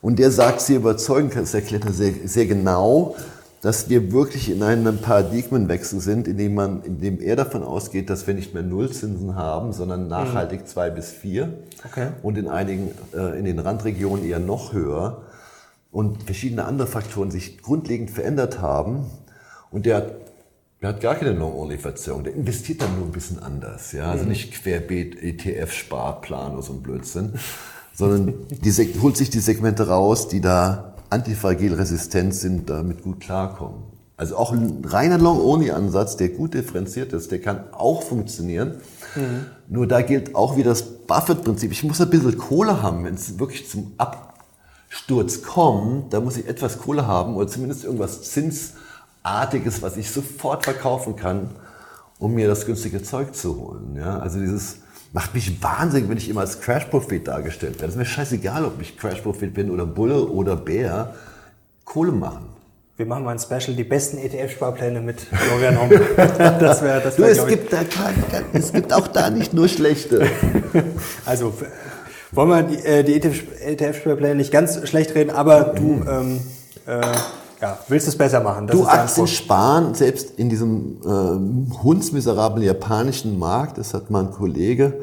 Und 0.00 0.18
der 0.18 0.30
sagt 0.30 0.60
sehr 0.60 0.76
überzeugend, 0.76 1.34
das 1.36 1.54
erklärt 1.54 1.84
er 1.84 1.92
sehr, 1.92 2.12
sehr 2.24 2.46
genau, 2.46 3.16
dass 3.62 3.88
wir 3.88 4.10
wirklich 4.10 4.50
in 4.50 4.60
einem 4.64 4.98
Paradigmenwechsel 4.98 6.00
sind, 6.00 6.26
in 6.26 6.36
dem, 6.36 6.54
man, 6.54 6.82
in 6.82 7.00
dem 7.00 7.20
er 7.20 7.36
davon 7.36 7.62
ausgeht, 7.62 8.10
dass 8.10 8.26
wir 8.26 8.34
nicht 8.34 8.54
mehr 8.54 8.64
Nullzinsen 8.64 9.36
haben, 9.36 9.72
sondern 9.72 10.08
nachhaltig 10.08 10.62
mhm. 10.62 10.66
zwei 10.66 10.90
bis 10.90 11.10
vier 11.10 11.58
okay. 11.86 12.08
und 12.24 12.36
in 12.36 12.48
einigen, 12.48 12.90
äh, 13.14 13.38
in 13.38 13.44
den 13.44 13.60
Randregionen 13.60 14.24
eher 14.24 14.40
noch 14.40 14.72
höher 14.72 15.22
und 15.92 16.24
verschiedene 16.24 16.64
andere 16.64 16.88
Faktoren 16.88 17.30
sich 17.30 17.62
grundlegend 17.62 18.10
verändert 18.10 18.60
haben. 18.60 19.06
Und 19.70 19.86
der, 19.86 20.16
der 20.80 20.88
hat 20.88 21.00
gar 21.00 21.14
keine 21.14 21.30
Long-Only-Verzerrung, 21.30 22.24
der 22.24 22.34
investiert 22.34 22.82
dann 22.82 22.96
nur 22.96 23.06
ein 23.06 23.12
bisschen 23.12 23.40
anders. 23.40 23.92
Ja? 23.92 24.10
Also 24.10 24.24
mhm. 24.24 24.30
nicht 24.30 24.52
querbeet 24.52 25.22
ETF-Sparplan 25.22 26.54
oder 26.54 26.62
so 26.62 26.72
ein 26.72 26.82
Blödsinn, 26.82 27.34
sondern 27.94 28.34
die, 28.50 28.72
holt 29.00 29.16
sich 29.16 29.30
die 29.30 29.38
Segmente 29.38 29.86
raus, 29.86 30.26
die 30.26 30.40
da 30.40 30.91
antifragil 31.12 31.74
resistent 31.74 32.34
sind, 32.34 32.70
damit 32.70 33.02
gut 33.02 33.20
klarkommen. 33.20 33.82
Also 34.16 34.36
auch 34.36 34.52
ein 34.52 34.84
reiner 34.84 35.18
Long-Only-Ansatz, 35.18 36.16
der 36.16 36.28
gut 36.28 36.54
differenziert 36.54 37.12
ist, 37.12 37.30
der 37.30 37.40
kann 37.40 37.64
auch 37.72 38.02
funktionieren. 38.02 38.76
Mhm. 39.14 39.46
Nur 39.68 39.86
da 39.86 40.02
gilt 40.02 40.34
auch 40.34 40.56
wieder 40.56 40.70
das 40.70 40.82
Buffett-Prinzip. 40.82 41.72
Ich 41.72 41.82
muss 41.82 42.00
ein 42.00 42.10
bisschen 42.10 42.38
Kohle 42.38 42.82
haben, 42.82 43.04
wenn 43.04 43.14
es 43.14 43.38
wirklich 43.38 43.68
zum 43.68 43.92
Absturz 43.98 45.42
kommt. 45.42 46.12
Da 46.12 46.20
muss 46.20 46.36
ich 46.36 46.46
etwas 46.46 46.78
Kohle 46.78 47.06
haben 47.06 47.36
oder 47.36 47.48
zumindest 47.48 47.84
irgendwas 47.84 48.22
Zinsartiges, 48.22 49.82
was 49.82 49.96
ich 49.96 50.10
sofort 50.10 50.64
verkaufen 50.64 51.16
kann, 51.16 51.50
um 52.18 52.34
mir 52.34 52.48
das 52.48 52.64
günstige 52.64 53.02
Zeug 53.02 53.34
zu 53.34 53.60
holen. 53.60 53.96
Ja, 53.96 54.18
also 54.18 54.38
dieses 54.38 54.76
macht 55.12 55.34
mich 55.34 55.62
wahnsinnig, 55.62 56.08
wenn 56.08 56.16
ich 56.16 56.28
immer 56.28 56.40
als 56.40 56.60
Crash-Prophet 56.60 57.28
dargestellt 57.28 57.74
werde. 57.74 57.86
Es 57.86 57.92
ist 57.92 57.98
mir 57.98 58.06
scheißegal, 58.06 58.64
ob 58.64 58.80
ich 58.80 58.96
Crash-Prophet 58.96 59.52
bin 59.52 59.70
oder 59.70 59.86
Bulle 59.86 60.26
oder 60.26 60.56
Bär. 60.56 61.14
Kohle 61.84 62.12
machen. 62.12 62.46
Wir 62.96 63.06
machen 63.06 63.24
mal 63.24 63.32
ein 63.32 63.38
Special, 63.38 63.74
die 63.74 63.84
besten 63.84 64.18
ETF-Sparpläne 64.18 65.00
mit 65.00 65.20
Florian 65.20 65.80
Homm. 65.80 65.90
das 66.16 66.82
wäre 66.82 67.00
das 67.00 67.18
wär, 67.18 67.28
es, 67.28 67.46
gibt 67.46 67.72
da 67.72 67.80
es 68.52 68.72
gibt 68.72 68.92
auch 68.92 69.08
da 69.08 69.30
nicht 69.30 69.52
nur 69.54 69.68
schlechte. 69.68 70.26
Also 71.26 71.54
wollen 72.32 72.48
wir 72.48 72.62
die, 72.62 72.84
äh, 72.84 73.02
die 73.02 73.14
ETF-Sparpläne 73.14 74.34
nicht 74.34 74.52
ganz 74.52 74.88
schlecht 74.88 75.14
reden, 75.14 75.30
aber 75.30 75.74
du 75.76 76.04
ähm, 76.08 76.40
äh, 76.86 77.00
ja, 77.62 77.78
willst 77.88 78.08
es 78.08 78.18
besser 78.18 78.40
machen. 78.40 78.66
Das 78.66 78.76
du 78.76 78.84
Aktien 78.84 79.28
sparen, 79.28 79.94
selbst 79.94 80.32
in 80.36 80.50
diesem 80.50 80.98
äh, 81.04 81.76
hundsmiserablen 81.82 82.64
japanischen 82.64 83.38
Markt, 83.38 83.78
das 83.78 83.94
hat 83.94 84.10
mein 84.10 84.32
Kollege 84.32 84.94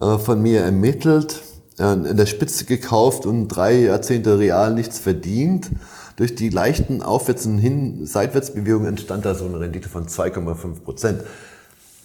äh, 0.00 0.18
von 0.18 0.42
mir 0.42 0.60
ermittelt, 0.60 1.42
äh, 1.78 1.94
in 1.94 2.16
der 2.16 2.26
Spitze 2.26 2.66
gekauft 2.66 3.24
und 3.24 3.48
drei 3.48 3.80
Jahrzehnte 3.80 4.38
real 4.38 4.74
nichts 4.74 4.98
verdient. 4.98 5.70
Durch 6.16 6.34
die 6.34 6.50
leichten 6.50 7.02
Aufwärts- 7.02 7.46
und 7.46 7.58
Hin 7.58 8.06
Seitwärtsbewegungen 8.06 8.88
entstand 8.88 9.24
da 9.24 9.34
so 9.34 9.46
eine 9.46 9.60
Rendite 9.60 9.88
von 9.88 10.06
2,5 10.06 10.80
Prozent. 10.82 11.22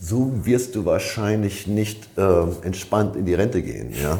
So 0.01 0.45
wirst 0.45 0.75
du 0.75 0.85
wahrscheinlich 0.85 1.67
nicht 1.67 2.17
äh, 2.17 2.43
entspannt 2.63 3.17
in 3.17 3.25
die 3.25 3.33
Rente 3.33 3.61
gehen. 3.61 3.93
Ja? 4.01 4.17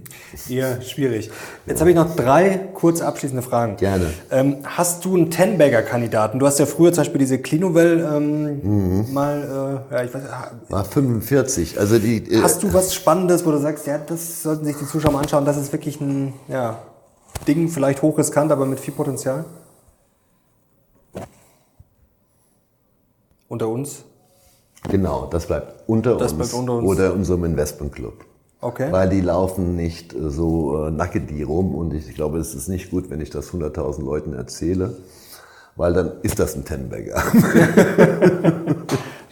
Eher 0.48 0.80
schwierig. 0.82 1.30
Jetzt 1.66 1.80
habe 1.80 1.90
ich 1.90 1.96
noch 1.96 2.14
drei 2.16 2.68
kurz 2.74 3.00
abschließende 3.00 3.42
Fragen. 3.42 3.76
Gerne. 3.76 4.06
Ähm, 4.30 4.58
hast 4.64 5.04
du 5.04 5.16
einen 5.16 5.30
Ten-Bagger-Kandidaten? 5.30 6.38
Du 6.38 6.46
hast 6.46 6.58
ja 6.58 6.66
früher 6.66 6.92
zum 6.92 7.02
Beispiel 7.02 7.18
diese 7.18 7.38
Clinovel 7.38 8.08
ähm, 8.12 9.00
mhm. 9.02 9.12
mal, 9.12 9.84
äh, 9.90 9.94
ja, 9.94 10.04
ich 10.04 10.14
weiß, 10.14 10.22
war 10.68 10.84
45. 10.84 11.78
Also 11.78 11.98
die. 11.98 12.18
Äh, 12.32 12.42
hast 12.42 12.62
du 12.62 12.72
was 12.72 12.94
Spannendes, 12.94 13.44
wo 13.44 13.50
du 13.50 13.58
sagst, 13.58 13.86
ja, 13.86 13.98
das 13.98 14.42
sollten 14.42 14.64
sich 14.64 14.76
die 14.76 14.86
Zuschauer 14.86 15.12
mal 15.12 15.20
anschauen. 15.20 15.44
Das 15.44 15.56
ist 15.56 15.72
wirklich 15.72 16.00
ein 16.00 16.34
ja, 16.48 16.78
Ding, 17.46 17.68
vielleicht 17.68 18.02
hochriskant, 18.02 18.52
aber 18.52 18.66
mit 18.66 18.80
viel 18.80 18.94
Potenzial. 18.94 19.44
Unter 23.48 23.68
uns? 23.68 24.04
Genau, 24.88 25.26
das 25.26 25.46
bleibt 25.46 25.84
unter, 25.86 26.16
das 26.16 26.32
uns, 26.32 26.50
bleibt 26.50 26.54
unter 26.54 26.72
uns 26.74 26.88
oder 26.88 27.12
unserem 27.12 27.44
Investmentclub. 27.44 28.24
Okay. 28.62 28.92
Weil 28.92 29.08
die 29.08 29.20
laufen 29.20 29.74
nicht 29.74 30.14
äh, 30.14 30.30
so 30.30 30.86
äh, 30.86 30.90
nackig 30.92 31.26
die 31.26 31.42
rum 31.42 31.74
und 31.74 31.92
ich 31.92 32.14
glaube, 32.14 32.38
es 32.38 32.54
ist 32.54 32.68
nicht 32.68 32.90
gut, 32.92 33.10
wenn 33.10 33.20
ich 33.20 33.28
das 33.28 33.50
100.000 33.50 34.04
Leuten 34.04 34.34
erzähle, 34.34 34.94
weil 35.74 35.92
dann 35.92 36.12
ist 36.22 36.38
das 36.38 36.54
ein 36.54 36.64
Tenbagger. 36.64 37.20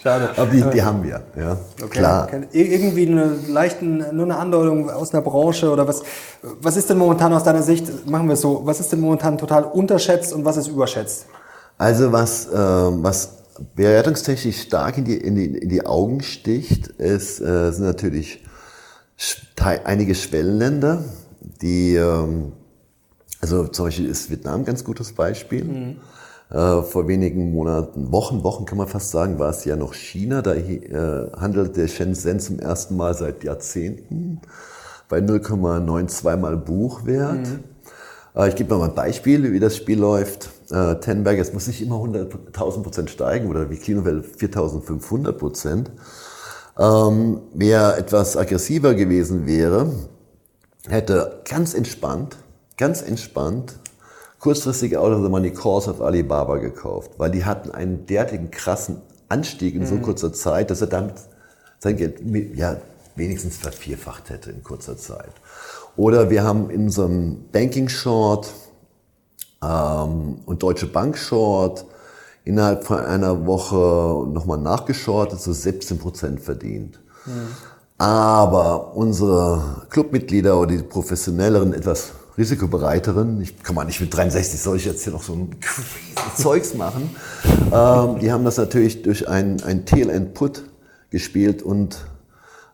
Schade. 0.02 0.30
Aber 0.36 0.50
die, 0.50 0.64
die 0.72 0.82
haben 0.82 1.04
wir, 1.04 1.22
ja. 1.38 1.56
Okay. 1.80 1.90
Klar. 1.90 2.28
Irgendwie 2.50 3.06
eine 3.06 3.36
leichten, 3.46 3.98
nur 4.16 4.24
eine 4.24 4.36
Andeutung 4.36 4.90
aus 4.90 5.14
einer 5.14 5.22
Branche 5.22 5.70
oder 5.70 5.86
was, 5.86 6.02
was 6.42 6.76
ist 6.76 6.90
denn 6.90 6.98
momentan 6.98 7.32
aus 7.32 7.44
deiner 7.44 7.62
Sicht, 7.62 8.10
machen 8.10 8.26
wir 8.26 8.32
es 8.32 8.40
so, 8.40 8.62
was 8.64 8.80
ist 8.80 8.90
denn 8.90 8.98
momentan 9.00 9.38
total 9.38 9.62
unterschätzt 9.62 10.32
und 10.32 10.44
was 10.44 10.56
ist 10.56 10.66
überschätzt? 10.66 11.26
Also 11.78 12.10
was, 12.10 12.46
äh, 12.46 12.52
was 12.52 13.36
bewertungstechnisch 13.76 14.62
stark 14.62 14.98
in 14.98 15.04
die, 15.04 15.16
in 15.18 15.36
die, 15.36 15.58
in 15.58 15.68
die 15.68 15.86
Augen 15.86 16.20
sticht, 16.20 16.88
ist, 16.88 17.40
äh, 17.40 17.70
sind 17.70 17.84
natürlich 17.84 18.42
einige 19.84 20.14
Schwellenländer, 20.14 21.04
die, 21.60 21.94
ähm, 21.94 22.52
also 23.40 23.66
zum 23.68 23.86
Beispiel 23.86 24.06
ist 24.06 24.30
Vietnam 24.30 24.60
ein 24.60 24.64
ganz 24.64 24.84
gutes 24.84 25.12
Beispiel. 25.12 25.64
Mhm. 25.64 25.96
Äh, 26.50 26.82
vor 26.82 27.06
wenigen 27.06 27.52
Monaten, 27.52 28.10
Wochen, 28.10 28.42
Wochen 28.42 28.64
kann 28.64 28.78
man 28.78 28.88
fast 28.88 29.10
sagen, 29.10 29.38
war 29.38 29.50
es 29.50 29.64
ja 29.64 29.76
noch 29.76 29.94
China. 29.94 30.42
Da 30.42 30.54
äh, 30.54 31.30
handelt 31.36 31.76
der 31.76 31.86
Shenzhen 31.86 32.40
zum 32.40 32.58
ersten 32.58 32.96
Mal 32.96 33.14
seit 33.14 33.44
Jahrzehnten 33.44 34.40
bei 35.08 35.18
0,92 35.18 36.36
mal 36.36 36.56
Buchwert. 36.56 37.46
Mhm. 37.46 37.64
Äh, 38.34 38.48
ich 38.48 38.56
gebe 38.56 38.76
mal 38.76 38.88
ein 38.88 38.94
Beispiel, 38.94 39.52
wie 39.52 39.60
das 39.60 39.76
Spiel 39.76 39.98
läuft. 39.98 40.50
Tenberg, 41.00 41.36
es 41.40 41.52
muss 41.52 41.66
nicht 41.66 41.82
immer 41.82 41.96
100.000 41.96 42.84
Prozent 42.84 43.10
steigen 43.10 43.48
oder 43.48 43.70
wie 43.70 43.76
Klinovell 43.76 44.20
4.500 44.20 45.32
Prozent. 45.32 45.90
Ähm, 46.78 47.40
wer 47.52 47.98
etwas 47.98 48.36
aggressiver 48.36 48.94
gewesen 48.94 49.46
wäre, 49.46 49.92
hätte 50.88 51.42
ganz 51.44 51.74
entspannt, 51.74 52.36
ganz 52.76 53.02
entspannt 53.02 53.78
kurzfristig 54.40 54.96
out 54.96 55.12
of 55.12 55.22
the 55.22 55.28
money 55.28 55.52
Calls 55.52 55.86
auf 55.86 56.00
Alibaba 56.00 56.56
gekauft, 56.56 57.12
weil 57.18 57.30
die 57.30 57.44
hatten 57.44 57.70
einen 57.70 58.06
derartigen 58.06 58.50
krassen 58.50 59.00
Anstieg 59.28 59.74
in 59.74 59.86
so 59.86 59.94
mhm. 59.94 60.02
kurzer 60.02 60.32
Zeit, 60.32 60.70
dass 60.70 60.80
er 60.80 60.88
damit 60.88 61.14
sein 61.78 61.96
Geld 61.96 62.20
ja, 62.56 62.76
wenigstens 63.14 63.58
vervierfacht 63.58 64.30
hätte 64.30 64.50
in 64.50 64.64
kurzer 64.64 64.96
Zeit. 64.96 65.30
Oder 65.96 66.30
wir 66.30 66.42
haben 66.42 66.70
in 66.70 66.84
unserem 66.84 67.44
Banking 67.52 67.88
Short 67.88 68.50
ähm, 69.62 70.40
und 70.46 70.62
Deutsche 70.62 70.86
Bank 70.86 71.16
Short 71.16 71.84
innerhalb 72.44 72.84
von 72.84 72.98
einer 72.98 73.46
Woche 73.46 74.26
nochmal 74.28 74.58
nachgeschortet, 74.58 75.40
so 75.40 75.52
17 75.52 75.98
Prozent 75.98 76.40
verdient. 76.40 77.00
Mhm. 77.26 77.48
Aber 77.98 78.96
unsere 78.96 79.86
Clubmitglieder 79.90 80.58
oder 80.58 80.70
die 80.72 80.82
professionelleren, 80.82 81.74
etwas 81.74 82.12
risikobereiteren, 82.38 83.42
ich 83.42 83.62
kann 83.62 83.74
mal 83.74 83.84
nicht 83.84 84.00
mit 84.00 84.14
63, 84.14 84.58
soll 84.58 84.78
ich 84.78 84.86
jetzt 84.86 85.04
hier 85.04 85.12
noch 85.12 85.22
so 85.22 85.34
ein 85.34 85.60
crazy 85.60 86.14
Zeugs 86.42 86.74
machen, 86.74 87.10
ähm, 87.72 88.18
die 88.20 88.32
haben 88.32 88.44
das 88.44 88.56
natürlich 88.56 89.02
durch 89.02 89.28
ein, 89.28 89.62
ein 89.64 89.84
Tail 89.84 90.10
and 90.10 90.32
Put 90.32 90.62
gespielt 91.10 91.62
und 91.62 92.06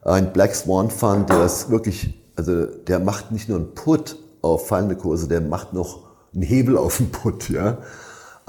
ein 0.05 0.33
Black 0.33 0.55
Swan 0.55 0.91
Fund, 0.91 1.29
der 1.29 1.39
das 1.39 1.71
wirklich, 1.71 2.15
also 2.37 2.67
der 2.67 3.01
macht 3.01 3.33
nicht 3.33 3.49
nur 3.49 3.59
einen 3.59 3.75
Put 3.75 4.17
auf 4.43 4.69
fallende 4.69 4.95
Kurse, 4.95 5.27
der 5.27 5.41
macht 5.41 5.73
noch 5.73 6.05
einen 6.33 6.43
Hebel 6.43 6.77
auf 6.77 6.99
den 6.99 7.11
Put, 7.11 7.49
ja. 7.51 7.79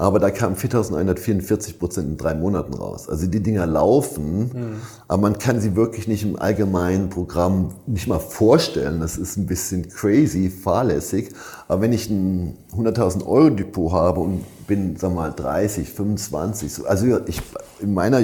Aber 0.00 0.20
da 0.20 0.30
kamen 0.30 0.54
4144 0.54 1.76
Prozent 1.76 2.08
in 2.08 2.16
drei 2.16 2.32
Monaten 2.34 2.72
raus. 2.72 3.08
Also 3.08 3.26
die 3.26 3.42
Dinger 3.42 3.66
laufen, 3.66 4.42
mhm. 4.42 4.76
aber 5.08 5.22
man 5.22 5.38
kann 5.40 5.60
sie 5.60 5.74
wirklich 5.74 6.06
nicht 6.06 6.22
im 6.22 6.38
allgemeinen 6.38 7.10
Programm 7.10 7.72
nicht 7.86 8.06
mal 8.06 8.20
vorstellen. 8.20 9.00
Das 9.00 9.18
ist 9.18 9.36
ein 9.36 9.46
bisschen 9.46 9.88
crazy, 9.88 10.50
fahrlässig. 10.50 11.30
Aber 11.66 11.80
wenn 11.80 11.92
ich 11.92 12.08
ein 12.08 12.56
100.000 12.76 13.26
Euro 13.26 13.50
Depot 13.50 13.92
habe 13.92 14.20
und 14.20 14.44
bin, 14.68 14.94
sag 14.96 15.12
mal, 15.12 15.32
30, 15.32 15.90
25, 15.90 16.86
also 16.86 17.18
ich, 17.26 17.42
in 17.80 17.92
meiner 17.92 18.22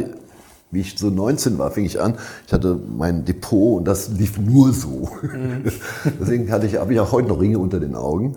wie 0.75 0.81
ich 0.81 0.99
so 0.99 1.09
19 1.09 1.59
war, 1.59 1.71
fing 1.71 1.85
ich 1.85 2.01
an. 2.01 2.17
Ich 2.47 2.53
hatte 2.53 2.79
mein 2.97 3.25
Depot 3.25 3.79
und 3.79 3.85
das 3.87 4.09
lief 4.11 4.39
nur 4.39 4.73
so. 4.73 5.09
Mhm. 5.23 5.65
Deswegen 6.21 6.51
hatte 6.51 6.67
ich, 6.67 6.77
habe 6.77 6.93
ich 6.93 7.01
auch 7.01 7.13
heute 7.13 7.29
noch 7.29 7.41
Ringe 7.41 7.59
unter 7.59 7.81
den 7.81 7.95
Augen. 7.95 8.37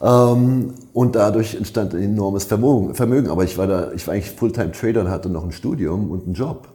Ähm, 0.00 0.74
und 0.92 1.14
dadurch 1.14 1.54
entstand 1.54 1.94
ein 1.94 2.02
enormes 2.02 2.44
Vermögen, 2.44 2.94
Vermögen. 2.94 3.28
Aber 3.28 3.44
ich 3.44 3.58
war 3.58 3.66
da, 3.66 3.92
ich 3.92 4.06
war 4.06 4.14
eigentlich 4.14 4.30
Fulltime-Trader 4.30 5.02
und 5.02 5.10
hatte 5.10 5.28
noch 5.28 5.44
ein 5.44 5.52
Studium 5.52 6.10
und 6.10 6.24
einen 6.24 6.34
Job. 6.34 6.68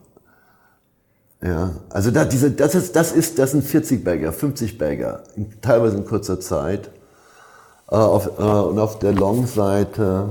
Ja, 1.44 1.72
also 1.90 2.12
da, 2.12 2.26
diese, 2.26 2.52
das 2.52 2.76
ist, 2.76 2.96
das 2.96 3.12
ist, 3.12 3.38
das 3.38 3.52
sind 3.52 3.64
40 3.64 4.04
Bagger, 4.04 4.32
50 4.32 4.78
Bagger, 4.78 5.24
teilweise 5.62 5.98
in 5.98 6.06
kurzer 6.06 6.40
Zeit. 6.40 6.90
Äh, 7.90 7.96
auf, 7.96 8.40
äh, 8.40 8.42
und 8.42 8.80
auf 8.80 9.00
der 9.00 9.14
Long-Seite, 9.14 10.30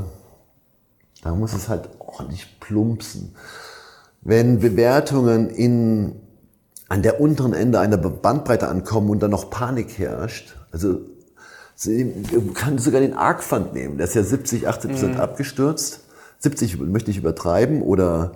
da 1.23 1.35
muss 1.35 1.53
es 1.53 1.69
halt 1.69 1.89
ordentlich 1.99 2.59
plumpsen. 2.61 3.35
Wenn 4.23 4.59
Bewertungen 4.61 5.51
in, 5.51 6.17
an 6.89 7.03
der 7.03 7.21
unteren 7.21 7.53
Ende 7.53 7.79
einer 7.79 7.97
Bandbreite 7.97 8.69
ankommen 8.69 9.11
und 9.11 9.23
dann 9.23 9.31
noch 9.31 9.51
Panik 9.51 9.99
herrscht, 9.99 10.57
also 10.73 11.01
du 11.83 12.53
kannst 12.53 12.85
sogar 12.85 13.01
den 13.01 13.15
ARC 13.15 13.43
Fund 13.43 13.75
nehmen, 13.75 13.97
der 13.99 14.07
ist 14.07 14.15
ja 14.15 14.23
70, 14.23 14.69
80 14.69 14.91
Prozent 14.91 15.15
mhm. 15.15 15.21
abgestürzt. 15.21 16.01
70 16.39 16.79
möchte 16.81 17.11
ich 17.11 17.17
übertreiben 17.17 17.83
oder 17.83 18.33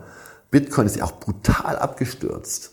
Bitcoin 0.51 0.87
ist 0.87 0.97
ja 0.97 1.05
auch 1.05 1.21
brutal 1.21 1.77
abgestürzt. 1.77 2.73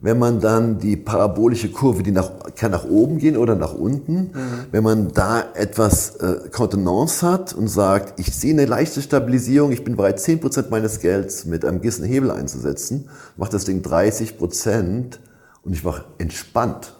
Wenn 0.00 0.18
man 0.18 0.40
dann 0.40 0.78
die 0.80 0.96
parabolische 0.96 1.70
Kurve, 1.70 2.02
die 2.02 2.10
nach, 2.10 2.30
kann 2.56 2.72
nach 2.72 2.84
oben 2.84 3.18
gehen 3.18 3.36
oder 3.36 3.54
nach 3.54 3.72
unten, 3.72 4.32
mhm. 4.34 4.66
wenn 4.70 4.82
man 4.82 5.12
da 5.12 5.44
etwas 5.54 6.16
äh, 6.16 6.48
Kontenance 6.50 7.26
hat 7.26 7.54
und 7.54 7.68
sagt, 7.68 8.18
ich 8.18 8.34
sehe 8.34 8.52
eine 8.52 8.66
leichte 8.66 9.00
Stabilisierung, 9.00 9.72
ich 9.72 9.84
bin 9.84 9.96
bereit, 9.96 10.18
10% 10.18 10.68
meines 10.70 11.00
Gelds 11.00 11.46
mit 11.46 11.64
einem 11.64 11.80
gewissen 11.80 12.04
Hebel 12.04 12.30
einzusetzen, 12.30 13.08
macht 13.36 13.54
das 13.54 13.64
Ding 13.64 13.82
30% 13.82 15.18
und 15.62 15.72
ich 15.72 15.84
mache 15.84 16.04
entspannt. 16.18 16.94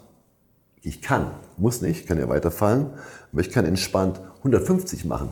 Ich 0.84 1.00
kann, 1.00 1.30
muss 1.56 1.80
nicht, 1.80 2.06
kann 2.06 2.18
ja 2.18 2.28
weiterfallen, 2.28 2.90
aber 3.32 3.40
ich 3.40 3.50
kann 3.50 3.64
entspannt 3.64 4.20
150 4.38 5.06
machen. 5.06 5.30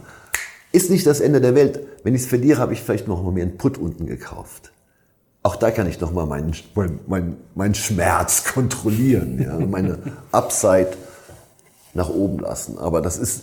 Ist 0.72 0.88
nicht 0.88 1.06
das 1.06 1.20
Ende 1.20 1.42
der 1.42 1.54
Welt. 1.54 1.80
Wenn 2.02 2.14
ich 2.14 2.22
es 2.22 2.26
verliere, 2.26 2.58
habe 2.58 2.72
ich 2.72 2.82
vielleicht 2.82 3.06
noch 3.06 3.22
mal 3.22 3.32
mir 3.32 3.42
einen 3.42 3.58
Put 3.58 3.76
unten 3.76 4.06
gekauft. 4.06 4.72
Auch 5.42 5.56
da 5.56 5.70
kann 5.70 5.86
ich 5.86 6.00
noch 6.00 6.12
mal 6.12 6.24
meinen, 6.24 6.54
mein, 6.74 7.00
mein, 7.06 7.36
mein 7.54 7.74
Schmerz 7.74 8.44
kontrollieren, 8.44 9.42
ja, 9.42 9.58
meine 9.58 9.98
Upside 10.32 10.92
nach 11.92 12.08
oben 12.08 12.38
lassen. 12.38 12.78
Aber 12.78 13.02
das 13.02 13.18
ist 13.18 13.42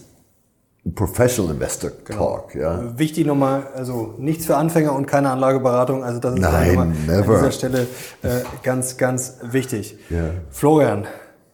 ein 0.86 0.96
Professional 0.96 1.54
Investor 1.54 1.92
genau. 2.06 2.38
Talk. 2.38 2.52
Genau. 2.54 2.66
Ja. 2.66 2.98
Wichtig 2.98 3.28
nochmal, 3.28 3.68
also 3.76 4.16
nichts 4.18 4.48
für 4.48 4.58
Anfänger 4.58 4.96
und 4.96 5.06
keine 5.06 5.30
Anlageberatung. 5.30 6.04
Also 6.04 6.20
das 6.20 6.34
ist 6.34 6.40
Nein, 6.40 6.96
never. 7.06 7.34
an 7.34 7.36
dieser 7.36 7.52
Stelle 7.52 7.82
äh, 8.24 8.42
ganz, 8.64 8.98
ganz 8.98 9.36
wichtig. 9.44 10.00
Yeah. 10.10 10.32
Florian, 10.50 11.06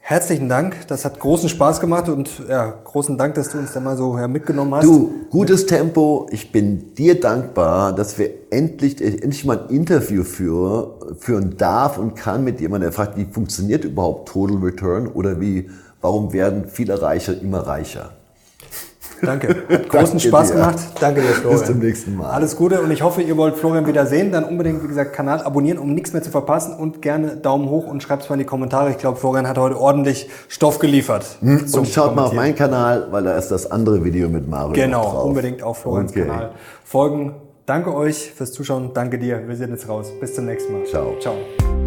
Herzlichen 0.08 0.50
Dank, 0.50 0.86
das 0.88 1.04
hat 1.04 1.20
großen 1.20 1.50
Spaß 1.50 1.80
gemacht 1.80 2.10
und 2.10 2.30
ja, 2.48 2.76
großen 2.84 3.18
Dank, 3.18 3.34
dass 3.34 3.50
du 3.50 3.58
uns 3.58 3.74
da 3.74 3.80
mal 3.80 3.98
so 3.98 4.16
ja, 4.16 4.28
mitgenommen 4.28 4.76
hast. 4.76 4.84
Du, 4.84 5.26
gutes 5.32 5.66
Tempo. 5.66 6.28
Ich 6.30 6.52
bin 6.52 6.94
dir 6.94 7.20
dankbar, 7.20 7.92
dass 7.92 8.20
wir 8.20 8.30
endlich, 8.52 9.02
endlich 9.02 9.46
mal 9.46 9.62
ein 9.62 9.76
Interview 9.76 10.24
für, 10.24 11.00
führen 11.18 11.58
darf 11.58 11.98
und 11.98 12.14
kann 12.14 12.44
mit 12.44 12.62
jemandem, 12.62 12.92
der 12.92 12.96
fragt, 12.96 13.18
wie 13.18 13.26
funktioniert 13.26 13.84
überhaupt 13.84 14.30
Total 14.30 14.58
Return 14.58 15.08
oder 15.08 15.42
wie, 15.42 15.72
warum 16.02 16.34
werden 16.34 16.66
viele 16.68 17.02
Reiche 17.02 17.32
immer 17.32 17.62
reicher? 17.62 18.12
Danke. 19.22 19.48
Hat 19.70 19.90
großen 19.90 20.06
Danke 20.06 20.20
Spaß 20.20 20.48
dir. 20.50 20.54
gemacht. 20.56 20.80
Danke 21.00 21.22
dir, 21.22 21.28
Florian. 21.28 21.60
Bis 21.60 21.68
zum 21.68 21.80
nächsten 21.80 22.16
Mal. 22.18 22.30
Alles 22.30 22.56
Gute 22.56 22.82
und 22.82 22.92
ich 22.92 23.02
hoffe, 23.02 23.22
ihr 23.22 23.38
wollt 23.38 23.56
Florian 23.56 23.88
wieder 23.88 24.06
sehen. 24.06 24.32
Dann 24.32 24.44
unbedingt, 24.44 24.84
wie 24.84 24.88
gesagt, 24.88 25.14
Kanal 25.14 25.42
abonnieren, 25.42 25.78
um 25.80 25.94
nichts 25.94 26.14
mehr 26.14 26.22
zu 26.22 26.30
verpassen 26.32 26.76
und 26.76 27.02
gerne 27.02 27.38
Daumen 27.38 27.70
hoch 27.70 27.88
und 27.88 28.02
schreibt 28.04 28.24
es 28.24 28.30
mal 28.30 28.36
in 28.36 28.40
die 28.40 28.46
Kommentare. 28.46 28.90
Ich 28.92 28.98
glaube, 28.98 29.18
Florian 29.18 29.48
hat 29.48 29.58
heute 29.58 29.80
ordentlich 29.80 30.30
Stoff 30.48 30.80
geliefert. 30.80 31.26
Hm, 31.42 31.66
und 31.74 31.88
schaut 31.88 32.16
mal 32.16 32.26
auf 32.26 32.34
meinen 32.34 32.56
Kanal, 32.56 33.08
weil 33.12 33.24
da 33.24 33.38
ist 33.38 33.50
das 33.50 33.70
andere 33.72 34.04
Video 34.04 34.30
mit 34.30 34.48
Mario 34.48 34.74
Genau, 34.74 35.04
drauf. 35.04 35.26
unbedingt 35.26 35.64
auf 35.64 35.80
Florians 35.80 36.12
okay. 36.12 36.26
Kanal 36.26 36.52
folgen. 36.84 37.36
Danke 37.66 37.96
euch 37.96 38.32
fürs 38.36 38.52
Zuschauen. 38.52 38.92
Danke 38.94 39.18
dir. 39.18 39.48
Wir 39.48 39.56
sehen 39.56 39.72
jetzt 39.72 39.90
raus. 39.90 40.12
Bis 40.20 40.36
zum 40.36 40.46
nächsten 40.46 40.74
Mal. 40.74 40.86
Ciao. 40.86 41.16
Ciao. 41.20 41.85